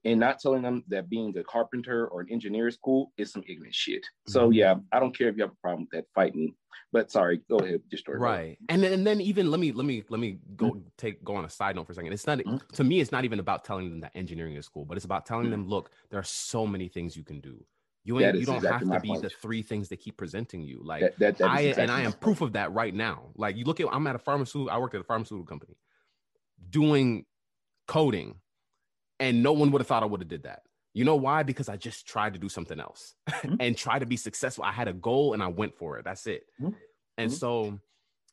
[0.05, 3.43] and not telling them that being a carpenter or an engineer is cool is some
[3.49, 4.03] ignorant shit.
[4.03, 4.33] Mm-hmm.
[4.33, 6.05] So yeah, I don't care if you have a problem with that.
[6.15, 6.55] Fight me.
[6.93, 7.81] But sorry, go ahead.
[7.95, 8.19] Story.
[8.19, 10.81] Right, and then, and then even let me let me let me go mm-hmm.
[10.97, 12.13] take go on a side note for a second.
[12.13, 12.57] It's not mm-hmm.
[12.73, 13.01] to me.
[13.01, 15.53] It's not even about telling them that engineering is cool, but it's about telling mm-hmm.
[15.53, 17.65] them, look, there are so many things you can do.
[18.05, 19.23] You ain't, you don't exactly have to be point.
[19.23, 20.83] the three things they keep presenting you.
[20.85, 23.31] Like that, that, that I exactly and I am proof of that right now.
[23.35, 24.71] Like you look at, I'm at a pharmaceutical.
[24.71, 25.77] I worked at a pharmaceutical company,
[26.69, 27.25] doing
[27.87, 28.37] coding
[29.21, 30.63] and no one would have thought I would have did that.
[30.95, 31.43] You know why?
[31.43, 33.57] Because I just tried to do something else mm-hmm.
[33.59, 34.65] and try to be successful.
[34.65, 36.05] I had a goal and I went for it.
[36.05, 36.45] That's it.
[36.61, 36.73] Mm-hmm.
[37.19, 37.37] And mm-hmm.
[37.37, 37.81] so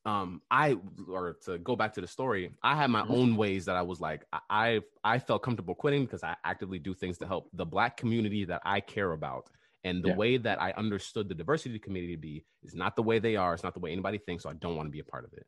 [0.04, 3.14] um I or to go back to the story, I had my mm-hmm.
[3.14, 6.94] own ways that I was like I I felt comfortable quitting because I actively do
[6.94, 9.50] things to help the black community that I care about.
[9.84, 10.16] And the yeah.
[10.16, 13.56] way that I understood the diversity community to be is not the way they are.
[13.56, 14.44] It's not the way anybody thinks.
[14.44, 15.48] So I don't want to be a part of it.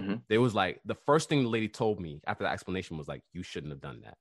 [0.00, 0.14] Mm-hmm.
[0.28, 3.22] There was like the first thing the lady told me after that explanation was like,
[3.34, 4.16] "You shouldn't have done that."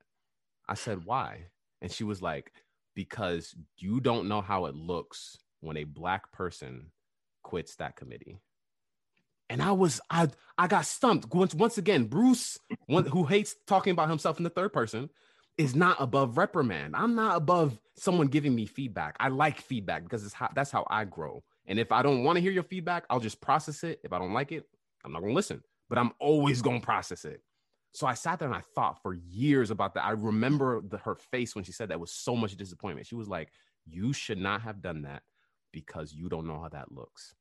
[0.67, 1.45] I said, why?
[1.81, 2.51] And she was like,
[2.95, 6.91] because you don't know how it looks when a black person
[7.43, 8.39] quits that committee.
[9.49, 10.27] And I was, I,
[10.57, 11.33] I got stumped.
[11.33, 15.09] Once, once again, Bruce, one, who hates talking about himself in the third person,
[15.57, 16.95] is not above reprimand.
[16.95, 19.15] I'm not above someone giving me feedback.
[19.19, 21.43] I like feedback because it's how, that's how I grow.
[21.65, 23.99] And if I don't want to hear your feedback, I'll just process it.
[24.03, 24.67] If I don't like it,
[25.03, 27.41] I'm not going to listen, but I'm always going to process it.
[27.97, 30.05] So I sat there and I thought for years about that.
[30.05, 33.07] I remember the, her face when she said that was so much disappointment.
[33.07, 33.49] She was like,
[33.87, 35.23] "You should not have done that
[35.73, 37.33] because you don't know how that looks."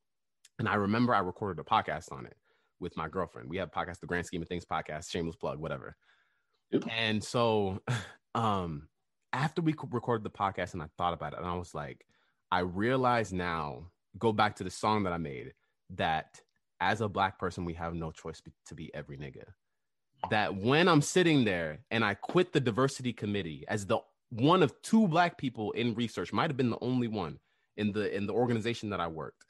[0.58, 2.38] And I remember I recorded a podcast on it
[2.80, 3.50] with my girlfriend.
[3.50, 5.94] We have podcast, the Grand Scheme of Things podcast, shameless plug, whatever.
[6.70, 6.84] Yep.
[6.90, 7.82] And so,
[8.34, 8.88] um,
[9.34, 12.06] after we recorded the podcast and I thought about it and I was like,
[12.50, 15.52] I realize now, go back to the song that I made,
[15.96, 16.40] that
[16.80, 19.44] as a black person, we have no choice to be every nigga.
[20.30, 23.98] That when I'm sitting there and I quit the diversity committee as the
[24.30, 27.38] one of two black people in research, might have been the only one
[27.76, 29.44] in the in the organization that I worked,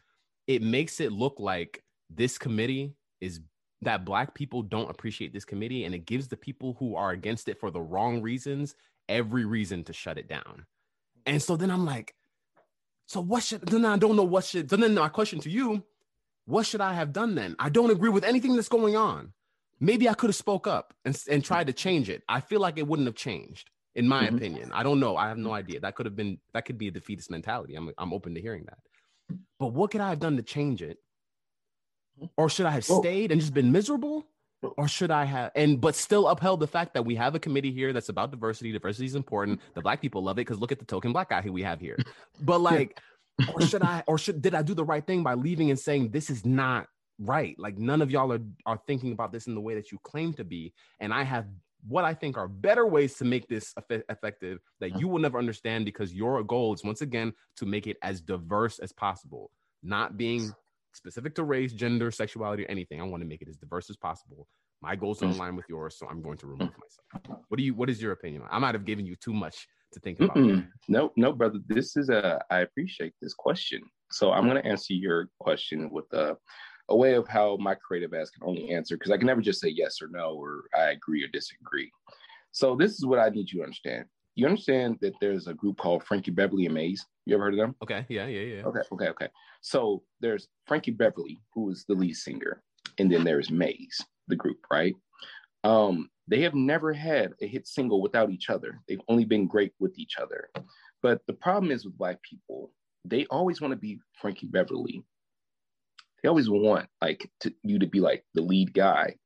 [0.46, 3.40] it makes it look like this committee is
[3.82, 7.48] that black people don't appreciate this committee and it gives the people who are against
[7.48, 8.74] it for the wrong reasons
[9.08, 10.66] every reason to shut it down.
[11.26, 12.14] And so then I'm like,
[13.06, 15.82] so what should then I don't know what should then my question to you,
[16.46, 17.54] what should I have done then?
[17.58, 19.32] I don't agree with anything that's going on.
[19.80, 21.76] Maybe I could have spoke up and, and tried to mm-hmm.
[21.76, 22.22] change it.
[22.28, 24.36] I feel like it wouldn't have changed, in my mm-hmm.
[24.36, 24.70] opinion.
[24.72, 25.16] I don't know.
[25.16, 25.56] I have no mm-hmm.
[25.56, 25.80] idea.
[25.80, 27.74] That could have been that could be a defeatist mentality.
[27.74, 28.78] I'm I'm open to hearing that.
[29.58, 30.98] But what could I have done to change it?
[32.18, 32.26] Mm-hmm.
[32.36, 34.26] Or should I have stayed and just been miserable?
[34.62, 37.72] Or should I have and but still upheld the fact that we have a committee
[37.72, 38.72] here that's about diversity.
[38.72, 39.60] Diversity is important.
[39.74, 41.80] The black people love it because look at the token black guy who we have
[41.80, 41.96] here.
[42.40, 43.00] But like,
[43.52, 46.10] or should I or should did I do the right thing by leaving and saying
[46.10, 47.54] this is not right?
[47.58, 50.32] Like none of y'all are are thinking about this in the way that you claim
[50.34, 50.72] to be.
[51.00, 51.46] And I have
[51.88, 53.74] what I think are better ways to make this
[54.08, 54.98] effective that mm-hmm.
[54.98, 58.78] you will never understand because your goal is once again to make it as diverse
[58.78, 59.50] as possible,
[59.82, 60.52] not being
[60.92, 63.00] specific to race, gender, sexuality, or anything.
[63.00, 64.48] I want to make it as diverse as possible.
[64.82, 66.50] My goals don't align with yours, so I'm going to mm.
[66.50, 67.40] remove myself.
[67.48, 67.74] What do you?
[67.74, 68.42] What is your opinion?
[68.50, 70.36] I might have given you too much to think about.
[70.88, 71.60] No, no, brother.
[71.66, 72.40] This is a.
[72.50, 73.82] I appreciate this question.
[74.10, 76.36] So I'm going to answer your question with a,
[76.88, 79.60] a way of how my creative ass can only answer because I can never just
[79.60, 81.90] say yes or no or I agree or disagree.
[82.52, 84.06] So this is what I need you to understand.
[84.34, 87.06] You understand that there's a group called Frankie Beverly and Maze.
[87.24, 87.74] You ever heard of them?
[87.82, 88.04] Okay.
[88.08, 88.26] Yeah.
[88.26, 88.40] Yeah.
[88.40, 88.62] Yeah.
[88.66, 88.80] Okay.
[88.92, 89.08] Okay.
[89.08, 89.28] Okay.
[89.62, 92.62] So there's Frankie Beverly, who is the lead singer,
[92.98, 94.94] and then there's Maze, the group, right?
[95.64, 98.80] Um, they have never had a hit single without each other.
[98.88, 100.48] They've only been great with each other.
[101.02, 102.72] But the problem is with black people,
[103.04, 105.02] they always want to be Frankie Beverly.
[106.22, 109.16] They always want like to, you to be like the lead guy.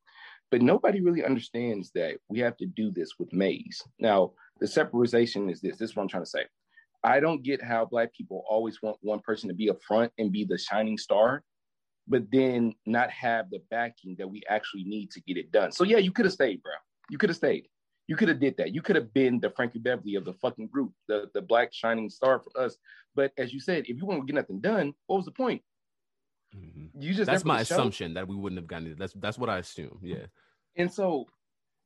[0.51, 3.83] But nobody really understands that we have to do this with Maze.
[4.01, 5.79] Now, the separation is this.
[5.79, 6.45] This is what I'm trying to say.
[7.05, 10.33] I don't get how black people always want one person to be up front and
[10.33, 11.43] be the shining star,
[12.09, 15.73] but then not have the backing that we actually need to get it done.
[15.73, 16.73] So yeah, you could have stayed, bro.
[17.09, 17.69] You could have stayed.
[18.07, 18.75] You could have did that.
[18.75, 22.11] You could have been the Frankie Beverly of the fucking group, the, the black shining
[22.11, 22.77] star for us.
[23.15, 25.63] But as you said, if you want to get nothing done, what was the point?
[26.57, 27.01] Mm-hmm.
[27.01, 28.99] You just that's my assumption that we wouldn't have gotten it.
[28.99, 29.99] That's that's what I assume.
[30.03, 30.27] Yeah.
[30.77, 31.27] And so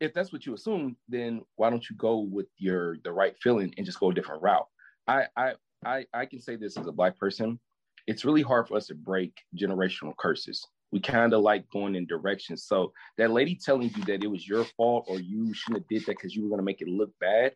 [0.00, 3.72] if that's what you assume, then why don't you go with your the right feeling
[3.76, 4.66] and just go a different route?
[5.06, 5.52] I I
[5.84, 7.58] I, I can say this as a black person.
[8.06, 10.66] It's really hard for us to break generational curses.
[10.92, 12.64] We kind of like going in directions.
[12.64, 16.06] So that lady telling you that it was your fault or you shouldn't have did
[16.06, 17.54] that because you were gonna make it look bad,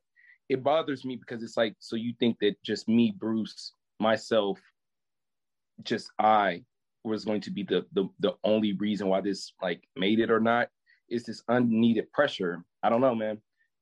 [0.49, 4.59] it bothers me because it's like so you think that just me, Bruce, myself,
[5.83, 6.65] just I
[7.09, 10.41] was going to be the the the only reason why this like made it or
[10.41, 10.69] not
[11.09, 12.65] is this unneeded pressure.
[12.83, 13.41] I don't know, man,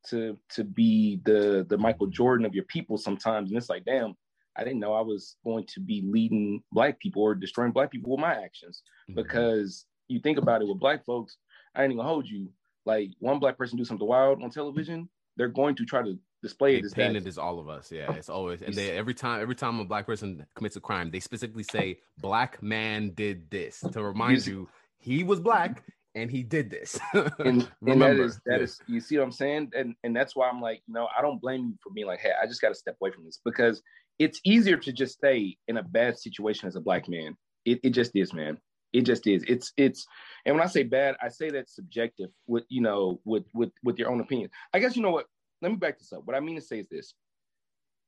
[0.09, 4.15] to to be the the Michael Jordan of your people sometimes, and it's like, damn,
[4.57, 8.13] I didn't know I was going to be leading black people or destroying black people
[8.13, 8.83] with my actions.
[9.11, 9.21] Mm-hmm.
[9.21, 11.37] Because you think about it with black folks,
[11.75, 12.49] I ain't even gonna hold you.
[12.85, 16.81] Like one black person do something wild on television, they're going to try to display
[16.81, 17.91] they it painted as all of us.
[17.91, 21.11] Yeah, it's always and they every time every time a black person commits a crime,
[21.11, 25.83] they specifically say black man did this to remind you he was black
[26.17, 26.99] and he did this.
[27.39, 29.71] and, and that is that is you see what I'm saying?
[29.77, 32.21] And and that's why I'm like, you know, I don't blame you for being like,
[32.21, 33.83] hey, I just gotta step away from this because
[34.19, 37.37] it's easier to just stay in a bad situation as a black man.
[37.65, 38.59] It, it just is, man.
[38.93, 39.45] It just is.
[39.47, 40.07] It's it's
[40.47, 43.99] and when I say bad, I say that subjective with you know with with with
[43.99, 44.51] your own opinion.
[44.73, 45.27] I guess you know what?
[45.63, 46.23] Let me back this up.
[46.25, 47.15] What I mean to say is this: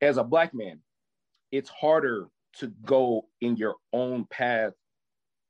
[0.00, 0.80] as a black man,
[1.50, 4.72] it's harder to go in your own path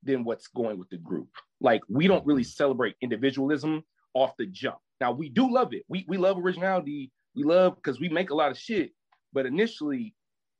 [0.02, 1.28] than what's going with the group.
[1.61, 3.82] Like we don't really celebrate individualism
[4.14, 4.78] off the jump.
[5.00, 5.82] Now we do love it.
[5.88, 7.11] We we love originality.
[7.34, 8.92] We love because we make a lot of shit.
[9.32, 10.14] But initially,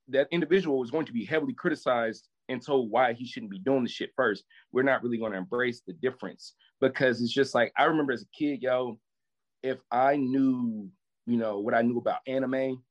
[0.09, 3.83] that individual is going to be heavily criticized and told why he shouldn't be doing
[3.83, 4.45] the shit first.
[4.73, 8.23] We're not really going to embrace the difference because it's just like I remember as
[8.23, 8.99] a kid, yo,
[9.63, 10.89] if I knew,
[11.29, 12.83] you know, what I knew about anime,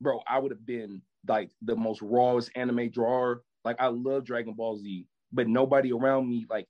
[0.00, 3.42] bro, I would have been like the most rawest anime drawer.
[3.64, 6.66] Like I love Dragon Ball Z, but nobody around me like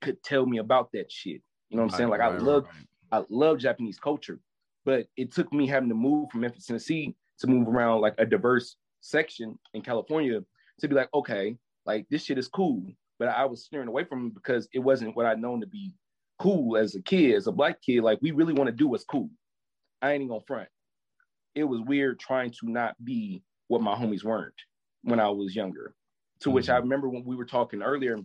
[0.00, 1.42] could tell me about that shit.
[1.68, 2.10] You know what I'm saying?
[2.10, 2.66] Like I love.
[3.12, 4.40] I love Japanese culture,
[4.84, 8.26] but it took me having to move from Memphis, Tennessee to move around like a
[8.26, 10.40] diverse section in California
[10.80, 11.56] to be like, okay,
[11.86, 12.82] like this shit is cool.
[13.20, 15.94] But I was steering away from it because it wasn't what I'd known to be
[16.40, 18.02] cool as a kid, as a black kid.
[18.02, 19.30] Like we really want to do what's cool.
[20.04, 20.68] I ain't even gonna front.
[21.54, 24.60] it was weird trying to not be what my homies weren't
[25.02, 25.94] when I was younger.
[26.40, 26.82] To which I Mhm.
[26.82, 28.18] remember when we were talking earlier,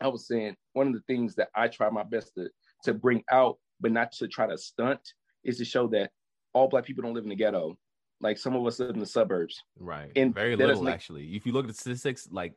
[0.00, 2.50] I was saying one of the things that I try my best to
[2.84, 5.00] to bring out, but not to try to stunt,
[5.44, 6.12] is to show that
[6.54, 7.76] all black people don't live in the ghetto.
[8.20, 9.62] Like some of us live in the suburbs.
[9.78, 10.10] Right.
[10.16, 11.36] And Very little make- actually.
[11.36, 12.54] If you look at the statistics, like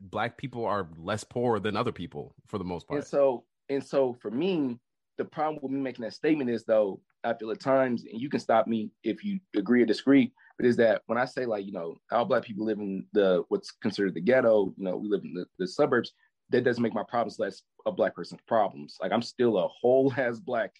[0.00, 2.98] black people are less poor than other people for the most part.
[3.00, 4.78] And so, and so for me,
[5.16, 8.28] the problem with me making that statement is though, I feel at times, and you
[8.28, 11.64] can stop me if you agree or disagree, but is that when I say like,
[11.66, 15.08] you know, all black people live in the what's considered the ghetto, you know, we
[15.08, 16.12] live in the, the suburbs,
[16.50, 18.96] that doesn't make my problems less a black person's problems.
[19.00, 20.72] Like I'm still a whole ass black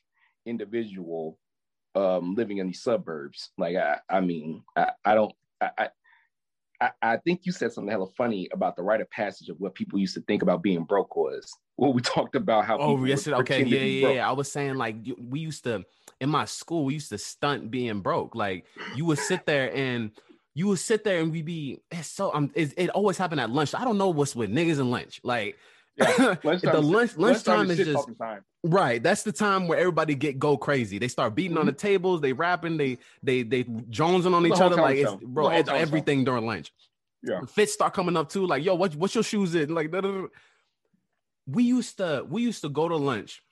[0.47, 1.39] individual
[1.95, 3.51] um living in these suburbs.
[3.57, 5.89] Like I I mean, I, I don't I,
[7.03, 9.99] I think you said something hella funny about the rite of passage of what people
[9.99, 11.53] used to think about being broke was.
[11.77, 12.79] Well, we talked about how.
[12.79, 13.27] Oh, yes.
[13.27, 13.65] Okay.
[13.65, 14.17] Yeah, yeah, broke.
[14.17, 14.29] yeah.
[14.29, 15.85] I was saying like we used to
[16.21, 18.35] in my school, we used to stunt being broke.
[18.35, 20.11] Like you would sit there and
[20.55, 23.51] you would sit there and we'd be it's so um it, it always happened at
[23.51, 23.75] lunch.
[23.75, 25.21] I don't know what's with niggas and lunch.
[25.23, 25.59] Like
[25.97, 28.45] Yeah, the is- lunch Lunchtime is shit just time.
[28.65, 29.03] Right.
[29.03, 30.99] That's the time where everybody get go crazy.
[30.99, 31.79] They start beating on the Mhm.
[31.79, 34.77] tables, they rapping, they they they jonesing on The each other.
[34.77, 35.21] Like it's show.
[35.23, 35.83] Bro, it's town show.
[35.83, 36.73] everything during lunch.
[37.23, 37.41] Yeah.
[37.47, 38.47] Fits start coming up too.
[38.47, 39.75] Like, yo, what what's your shoes in?
[39.75, 39.93] Like
[41.47, 43.43] we used to we used to go to lunch.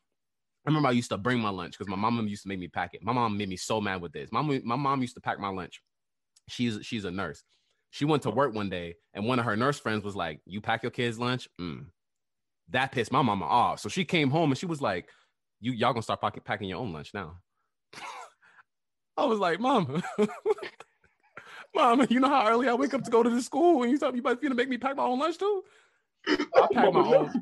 [0.66, 2.68] I remember I used to bring my lunch because my mom used to make me
[2.68, 3.02] pack it.
[3.02, 4.30] My mom made me so mad with this.
[4.30, 5.82] My, mom- my mom used to pack my lunch.
[6.48, 7.42] She's she's a nurse.
[7.90, 10.60] She went to work one day, and one of her nurse friends was like, "You
[10.60, 11.86] pack your kids' lunch." Mm.
[12.72, 13.80] That pissed my mama off.
[13.80, 15.08] So she came home and she was like,
[15.60, 17.38] "You y'all gonna start packing, packing your own lunch now?"
[19.16, 20.02] I was like, "Mom,
[21.74, 23.98] mom, you know how early I wake up to go to the school, and you
[23.98, 25.62] thought you might finna make me pack my own lunch too?"
[26.28, 27.32] I pack my own.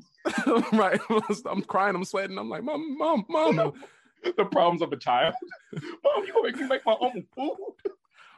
[0.72, 1.00] right.
[1.46, 1.94] I'm crying.
[1.94, 2.38] I'm sweating.
[2.38, 3.72] I'm like, "Mom, mom, mom."
[4.36, 5.34] the problems of a child.
[5.72, 7.56] Mom, you gonna make me make my own food?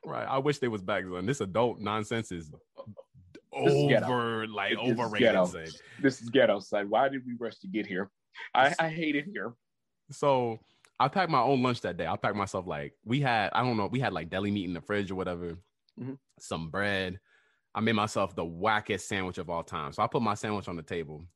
[0.05, 0.27] Right.
[0.29, 1.27] I wish they was back then.
[1.27, 3.12] This adult nonsense is This is ghetto.
[3.55, 5.75] Over, like This is overrated.
[6.01, 6.89] This is ghetto side.
[6.89, 8.11] Why did we rush to get here?
[8.55, 9.55] I, I hate it here.
[10.11, 10.59] So
[10.99, 12.07] I packed my own lunch that day.
[12.07, 14.73] I packed myself like we had, I don't know, we had like deli meat in
[14.75, 15.59] the fridge or whatever,
[16.01, 16.19] Mhm.
[16.39, 17.19] some bread.
[17.75, 19.93] I made myself the wackest sandwich of all time.
[19.93, 21.27] So I put my sandwich on the table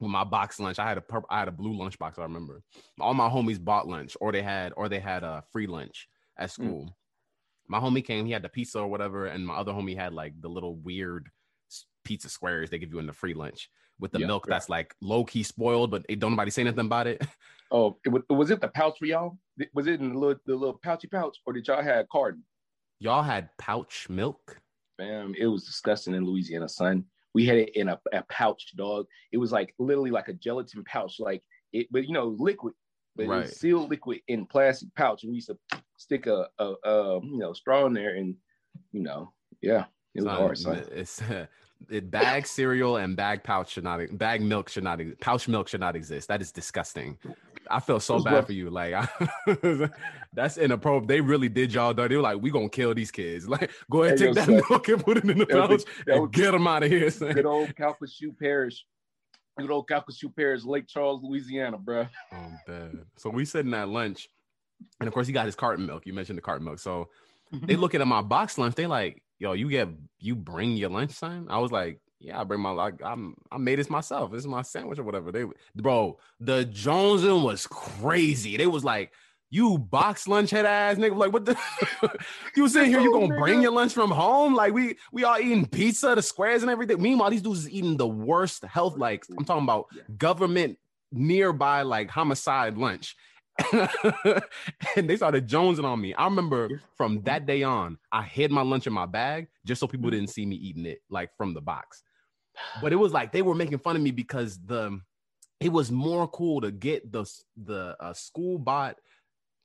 [0.00, 0.78] with my box lunch.
[0.78, 2.18] I had a purple, I had a blue lunch box.
[2.18, 2.62] I remember
[3.00, 6.48] all my homies bought lunch, or they had, or they had a free lunch at
[6.48, 6.52] Mm.
[6.52, 6.96] school.
[7.68, 10.40] My homie came, he had the pizza or whatever, and my other homie had like
[10.40, 11.30] the little weird
[12.04, 14.54] pizza squares they give you in the free lunch with the Yeah, milk yeah.
[14.54, 17.22] that's like low key spoiled, but it, don't nobody say nothing about it.
[17.74, 19.38] Oh, it was, was it the pouch for y'all?
[19.72, 22.44] Was it in the little the little pouchy pouch, or did y'all have carton?
[23.00, 24.60] Y'all had pouch milk.
[24.98, 27.06] Bam, it was disgusting in Louisiana, son.
[27.32, 29.06] We had it in a, a pouch, dog.
[29.32, 32.74] It was like literally like a gelatin pouch, like it, but you know, liquid,
[33.16, 33.40] but it Right.
[33.44, 35.22] was sealed liquid in plastic pouch.
[35.22, 38.36] And we used to stick a, a, a you know straw in there, and
[38.92, 40.84] you know, yeah, it was Son, hard, son.
[40.92, 41.22] It's
[41.90, 45.80] it bag cereal and bag pouch should not bag milk should not pouch milk should
[45.80, 46.28] not exist.
[46.28, 47.18] That is disgusting.
[47.70, 48.46] I feel so bad what?
[48.46, 48.70] for you.
[48.70, 49.08] Like I,
[50.32, 51.08] that's inappropriate.
[51.08, 52.14] They really did y'all dirty.
[52.14, 53.46] They were like, we gonna kill these kids.
[53.52, 54.62] Like, go ahead, take that son.
[54.68, 57.10] milk and put it in the pouch and was- get them out of here.
[57.10, 57.32] son.
[57.32, 58.84] Good old Calcasieu Parish,
[59.58, 62.08] good old Calcasieu Parish, Lake Charles, Louisiana, bruh.
[62.32, 62.98] Oh, bad.
[63.16, 64.28] So we sitting at lunch,
[65.00, 66.06] and of course he got his carton milk.
[66.06, 66.78] You mentioned the carton milk.
[66.78, 67.08] So
[67.52, 68.74] they looking at my box lunch.
[68.74, 69.88] They like, yo, you get
[70.20, 71.48] you bring your lunch, son.
[71.50, 74.30] I was like, yeah, I bring my like I'm I made this myself.
[74.30, 75.32] This is my sandwich or whatever.
[75.32, 78.56] They bro, the Jonesin was crazy.
[78.56, 79.12] They was like,
[79.50, 81.16] you box lunch head ass nigga.
[81.16, 81.58] Like, what the
[82.56, 84.54] you sitting here, you Oh, gonna bring your lunch from home?
[84.54, 87.02] Like we we all eating pizza, the squares and everything.
[87.02, 90.78] Meanwhile, these dudes is eating the worst health, like I'm talking about government
[91.10, 93.16] nearby like homicide lunch.
[94.96, 96.14] and they started jonesing on me.
[96.14, 99.86] I remember from that day on, I hid my lunch in my bag just so
[99.86, 102.02] people didn't see me eating it like from the box.
[102.80, 105.00] But it was like they were making fun of me because the
[105.60, 107.24] it was more cool to get the
[107.56, 108.98] the uh, school bought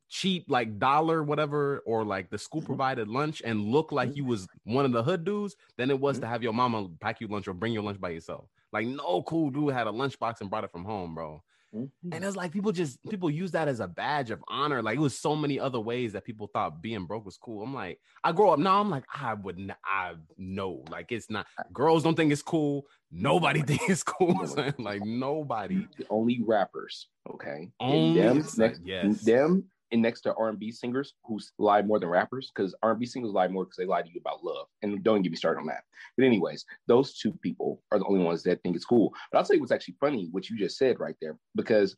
[0.10, 2.65] cheap like dollar whatever or like the school Mhm.
[2.65, 6.17] provided lunch and look like you was one of the hood dudes than it was
[6.17, 6.21] Mhm.
[6.21, 8.50] to have your mama pack you lunch or bring your lunch by yourself.
[8.71, 11.43] Like no cool dude had a lunchbox and brought it from home, bro.
[11.80, 12.23] And mm-hmm.
[12.23, 14.82] it's like people just people use that as a badge of honor.
[14.82, 17.63] Like it was so many other ways that people thought being broke was cool.
[17.63, 18.80] I'm like, I grow up now.
[18.80, 19.71] I'm like, I wouldn't.
[19.86, 21.48] I know, like it's not.
[21.73, 22.86] Girls don't think it's cool.
[23.12, 24.36] Nobody think it's cool.
[24.78, 25.88] Like nobody.
[26.10, 27.69] only rappers, okay?
[27.80, 29.21] Only- and them yes.
[29.21, 32.92] them and next to R and B singers who lie more than rappers, because R
[32.92, 34.67] and B singers lie more because they lie to you about love.
[34.81, 35.83] And don't get me started on that.
[36.17, 39.13] But anyways, those two people are the only ones that think it's cool.
[39.31, 41.96] But I'll tell you what's actually funny, what you just said right there, because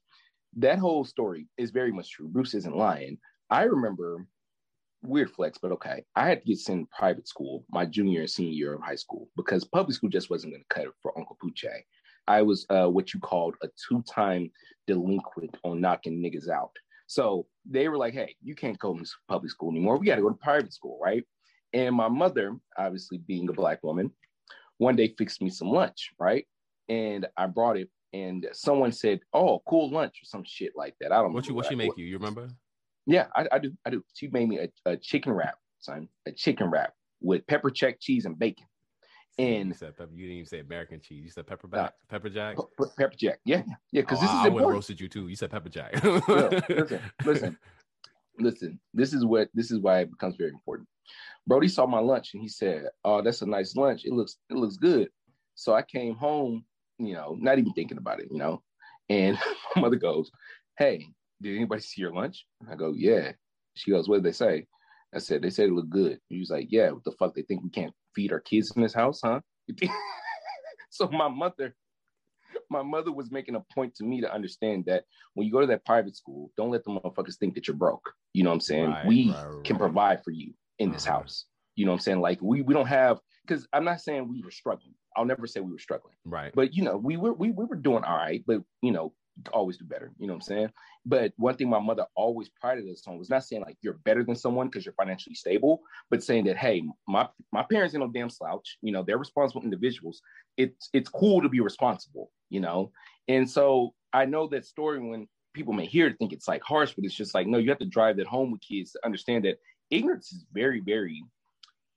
[0.57, 2.27] that whole story is very much true.
[2.27, 3.17] Bruce isn't lying.
[3.49, 4.25] I remember
[5.01, 6.03] weird flex, but okay.
[6.15, 8.95] I had to get sent to private school my junior and senior year of high
[8.95, 11.83] school because public school just wasn't going to cut it for Uncle Poochie.
[12.27, 14.51] I was uh, what you called a two-time
[14.87, 16.71] delinquent on knocking niggas out.
[17.09, 19.97] So they were like, "Hey, you can't go to public school anymore.
[19.97, 21.23] We got to go to private school, right?"
[21.73, 24.11] And my mother, obviously being a black woman,
[24.77, 26.45] one day fixed me some lunch, right?
[26.87, 31.11] And I brought it, and someone said, "Oh, cool lunch" or some shit like that.
[31.11, 31.33] I don't.
[31.33, 32.05] What you what she make you?
[32.05, 32.47] You remember?
[33.07, 33.71] Yeah, I, I do.
[33.87, 34.03] I do.
[34.13, 38.25] She made me a, a chicken wrap, son, a chicken wrap with pepper jack cheese
[38.25, 38.67] and bacon.
[39.39, 40.11] And you said pepper.
[40.13, 41.23] You didn't even say American cheese.
[41.23, 42.57] You said pepper back, uh, pepper jack.
[42.57, 43.39] Pe- pepper jack.
[43.45, 44.01] Yeah, yeah.
[44.01, 45.27] Because Oh, this is I, I would roasted you too.
[45.29, 45.93] You said pepper jack.
[46.03, 47.57] Listen, listen,
[48.37, 48.79] listen.
[48.93, 50.87] This is what this is why it becomes very important.
[51.47, 54.03] Brody saw my lunch and he said, "Oh, that's a nice lunch.
[54.05, 55.09] It looks it looks good."
[55.55, 56.65] So I came home,
[56.97, 58.61] you know, not even thinking about it, you know.
[59.09, 59.37] And
[59.75, 60.29] my mother goes,
[60.77, 61.07] "Hey,
[61.41, 63.31] did anybody see your lunch?" I go, "Yeah."
[63.75, 64.67] She goes, "What did they say?"
[65.15, 67.33] I said, "They said it looked good." He was like, "Yeah, what the fuck?
[67.33, 69.39] They think we can't feed our kids in this house, huh?"
[70.89, 71.73] so my mother
[72.69, 75.03] my mother was making a point to me to understand that
[75.33, 78.11] when you go to that private school, don't let the motherfuckers think that you're broke.
[78.33, 78.89] You know what I'm saying?
[78.89, 79.63] Right, we right, right.
[79.63, 81.19] can provide for you in this Uh-huh.
[81.19, 81.45] house.
[81.75, 82.21] You know what I'm saying?
[82.21, 84.95] Like we we don't have because I'm not saying we were struggling.
[85.15, 86.51] I'll never say we were struggling, right.
[86.53, 88.43] but you know we were we, we were doing all right.
[88.45, 89.13] But you know
[89.53, 90.11] always do better.
[90.17, 90.69] You know what I'm saying?
[91.05, 94.23] But one thing my mother always prided us on was not saying like you're better
[94.23, 98.11] than someone because you're financially stable, but saying that hey, my my parents ain't no
[98.11, 98.77] damn slouch.
[98.81, 100.21] You know they're responsible individuals.
[100.57, 102.31] It's it's cool to be responsible.
[102.49, 102.91] You know,
[103.27, 106.93] and so I know that story when people may hear it think it's like harsh,
[106.93, 109.45] but it's just like no, you have to drive that home with kids to understand
[109.45, 109.59] that
[109.89, 111.23] ignorance is very very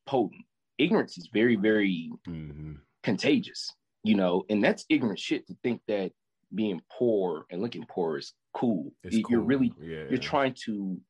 [0.06, 0.42] potent.
[0.78, 2.78] Ignorance is very very Mhm.
[3.02, 3.74] contagious,
[4.04, 6.12] you know, and that's ignorant shit to think that
[6.54, 8.92] being poor and looking poor is cool.
[9.02, 9.46] It's You- You're cool.
[9.48, 10.04] really yeah.
[10.08, 11.00] you're trying to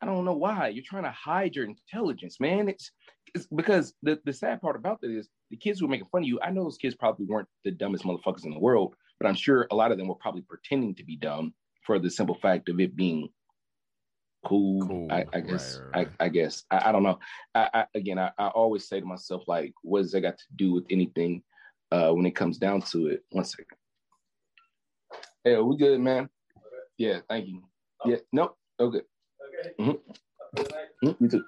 [0.00, 2.68] I don't know why you're trying to hide your intelligence, man.
[2.68, 2.92] It's,
[3.34, 6.22] it's because the, the sad part about that is the kids who are making fun
[6.22, 6.38] of you.
[6.40, 9.66] I know those kids probably weren't the dumbest motherfuckers in the world, but I'm sure
[9.72, 11.52] a lot of them were probably pretending to be dumb
[11.84, 13.28] for the simple fact of it being
[14.46, 14.86] cool.
[14.86, 15.08] Cool.
[15.10, 15.80] I, I guess.
[15.92, 16.08] Right, right.
[16.20, 16.62] I, I guess.
[16.70, 17.18] I, I don't know.
[17.56, 20.44] I, I again, I, I always say to myself, like, what does that got to
[20.56, 21.42] do with anything
[21.90, 23.24] uh, when it comes down to it?
[23.30, 23.66] One second.
[25.48, 26.28] Hey, we good, man?
[26.98, 27.62] Yeah, thank you.
[28.04, 28.58] Yeah, nope.
[28.78, 29.00] Okay.
[29.80, 29.98] Mhm.
[31.02, 31.44] Mhm, You too.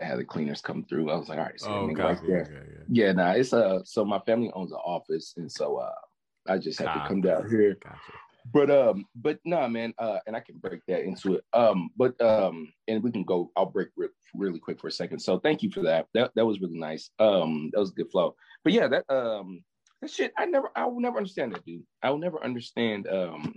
[0.00, 1.08] I had the cleaners come through.
[1.10, 2.42] I was like, all right, so Oh, right there.
[2.42, 2.84] Okay, yeah.
[2.88, 5.92] Yeah, nah, it's uh so my family owns an office and so uh
[6.48, 7.74] I just had to come down here.
[7.76, 8.12] Gotcha.
[8.52, 11.44] But um, but nah, man, uh, and I can break that into it.
[11.52, 13.50] Um, but um, and we can go.
[13.56, 15.18] I'll break re- really quick for a second.
[15.18, 16.06] So thank you for that.
[16.14, 17.10] That that was really nice.
[17.18, 18.36] Um, that was a good flow.
[18.64, 19.62] But yeah, that um,
[20.00, 20.32] that shit.
[20.38, 21.82] I never, I will never understand that, dude.
[22.02, 23.54] I will never understand um,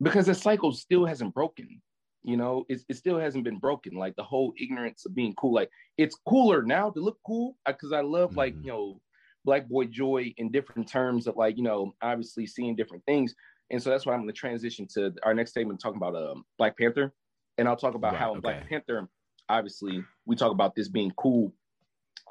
[0.00, 1.80] because the cycle still hasn't broken.
[2.24, 3.94] You know, it, it still hasn't been broken.
[3.94, 5.54] Like the whole ignorance of being cool.
[5.54, 8.64] Like it's cooler now to look cool because I love like Mhm.
[8.64, 9.00] you know
[9.44, 13.34] black boy joy in different terms of like you know obviously seeing different things.
[13.70, 16.44] And so that's why i'm going to transition to our next statement talking about um,
[16.58, 17.12] black panther.
[17.58, 19.08] And i'll talk about Right, how in black panther
[19.48, 21.52] obviously we talk about this being cool.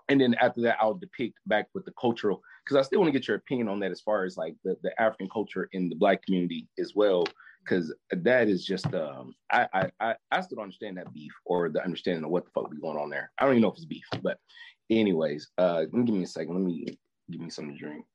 [0.09, 3.18] And then after that i'll depict back with the cultural because i still want to
[3.18, 5.95] get your opinion on that as far as like the, the african culture in the
[5.95, 7.26] black community as well.
[7.64, 11.70] Because that is just um I, I i i still don't understand that beef or
[11.70, 13.32] the understanding of what the fuck be going on there.
[13.38, 14.39] I don't even know if it's beef but
[14.90, 16.86] anyways uh let me give me a second let me
[17.30, 18.06] give me something to drink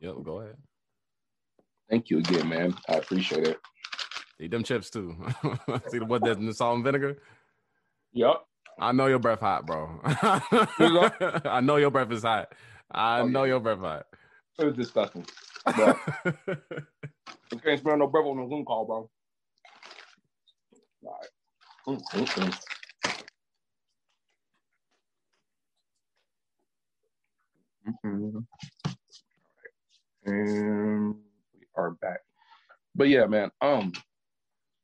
[0.00, 0.56] Yep, go ahead.
[1.90, 3.58] thank you again man i appreciate it
[4.42, 5.14] Eat them chips too.
[5.88, 7.18] See the what that's in the salt and vinegar?
[8.12, 8.36] yep
[8.78, 10.00] I know your breath hot, bro.
[10.04, 12.50] I know your breath is hot.
[12.90, 13.48] I Oh, know yeah.
[13.50, 14.06] your breath hot.
[14.58, 15.26] it was disgusting
[15.76, 15.98] But
[17.52, 19.10] I can't smell no breath on the zoom call bro
[21.04, 21.28] all right
[21.88, 22.02] Mm,
[28.04, 28.32] mm, mm.
[28.34, 28.44] Mhm.
[30.26, 30.48] All right.
[30.48, 31.14] And
[31.54, 32.20] we are back.
[32.94, 33.50] But yeah, man.
[33.60, 33.92] Um.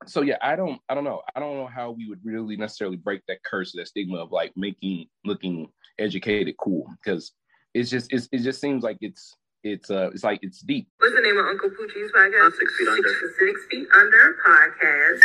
[0.04, 2.98] So yeah, I don't, I don't know, I don't know how we would really necessarily
[2.98, 7.32] break that curse, that stigma of like making looking educated cool, because
[7.74, 9.34] it's just, it's, it just seems like it's,
[9.64, 10.86] it's, uh, it's like it's deep.
[10.98, 12.52] What's the name of Uncle Poochie's podcast?
[12.52, 13.08] Six Feet Under.
[13.38, 15.20] Six Feet Under podcast.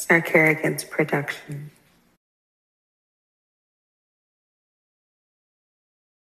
[0.00, 1.70] Sir Kerrigan's production.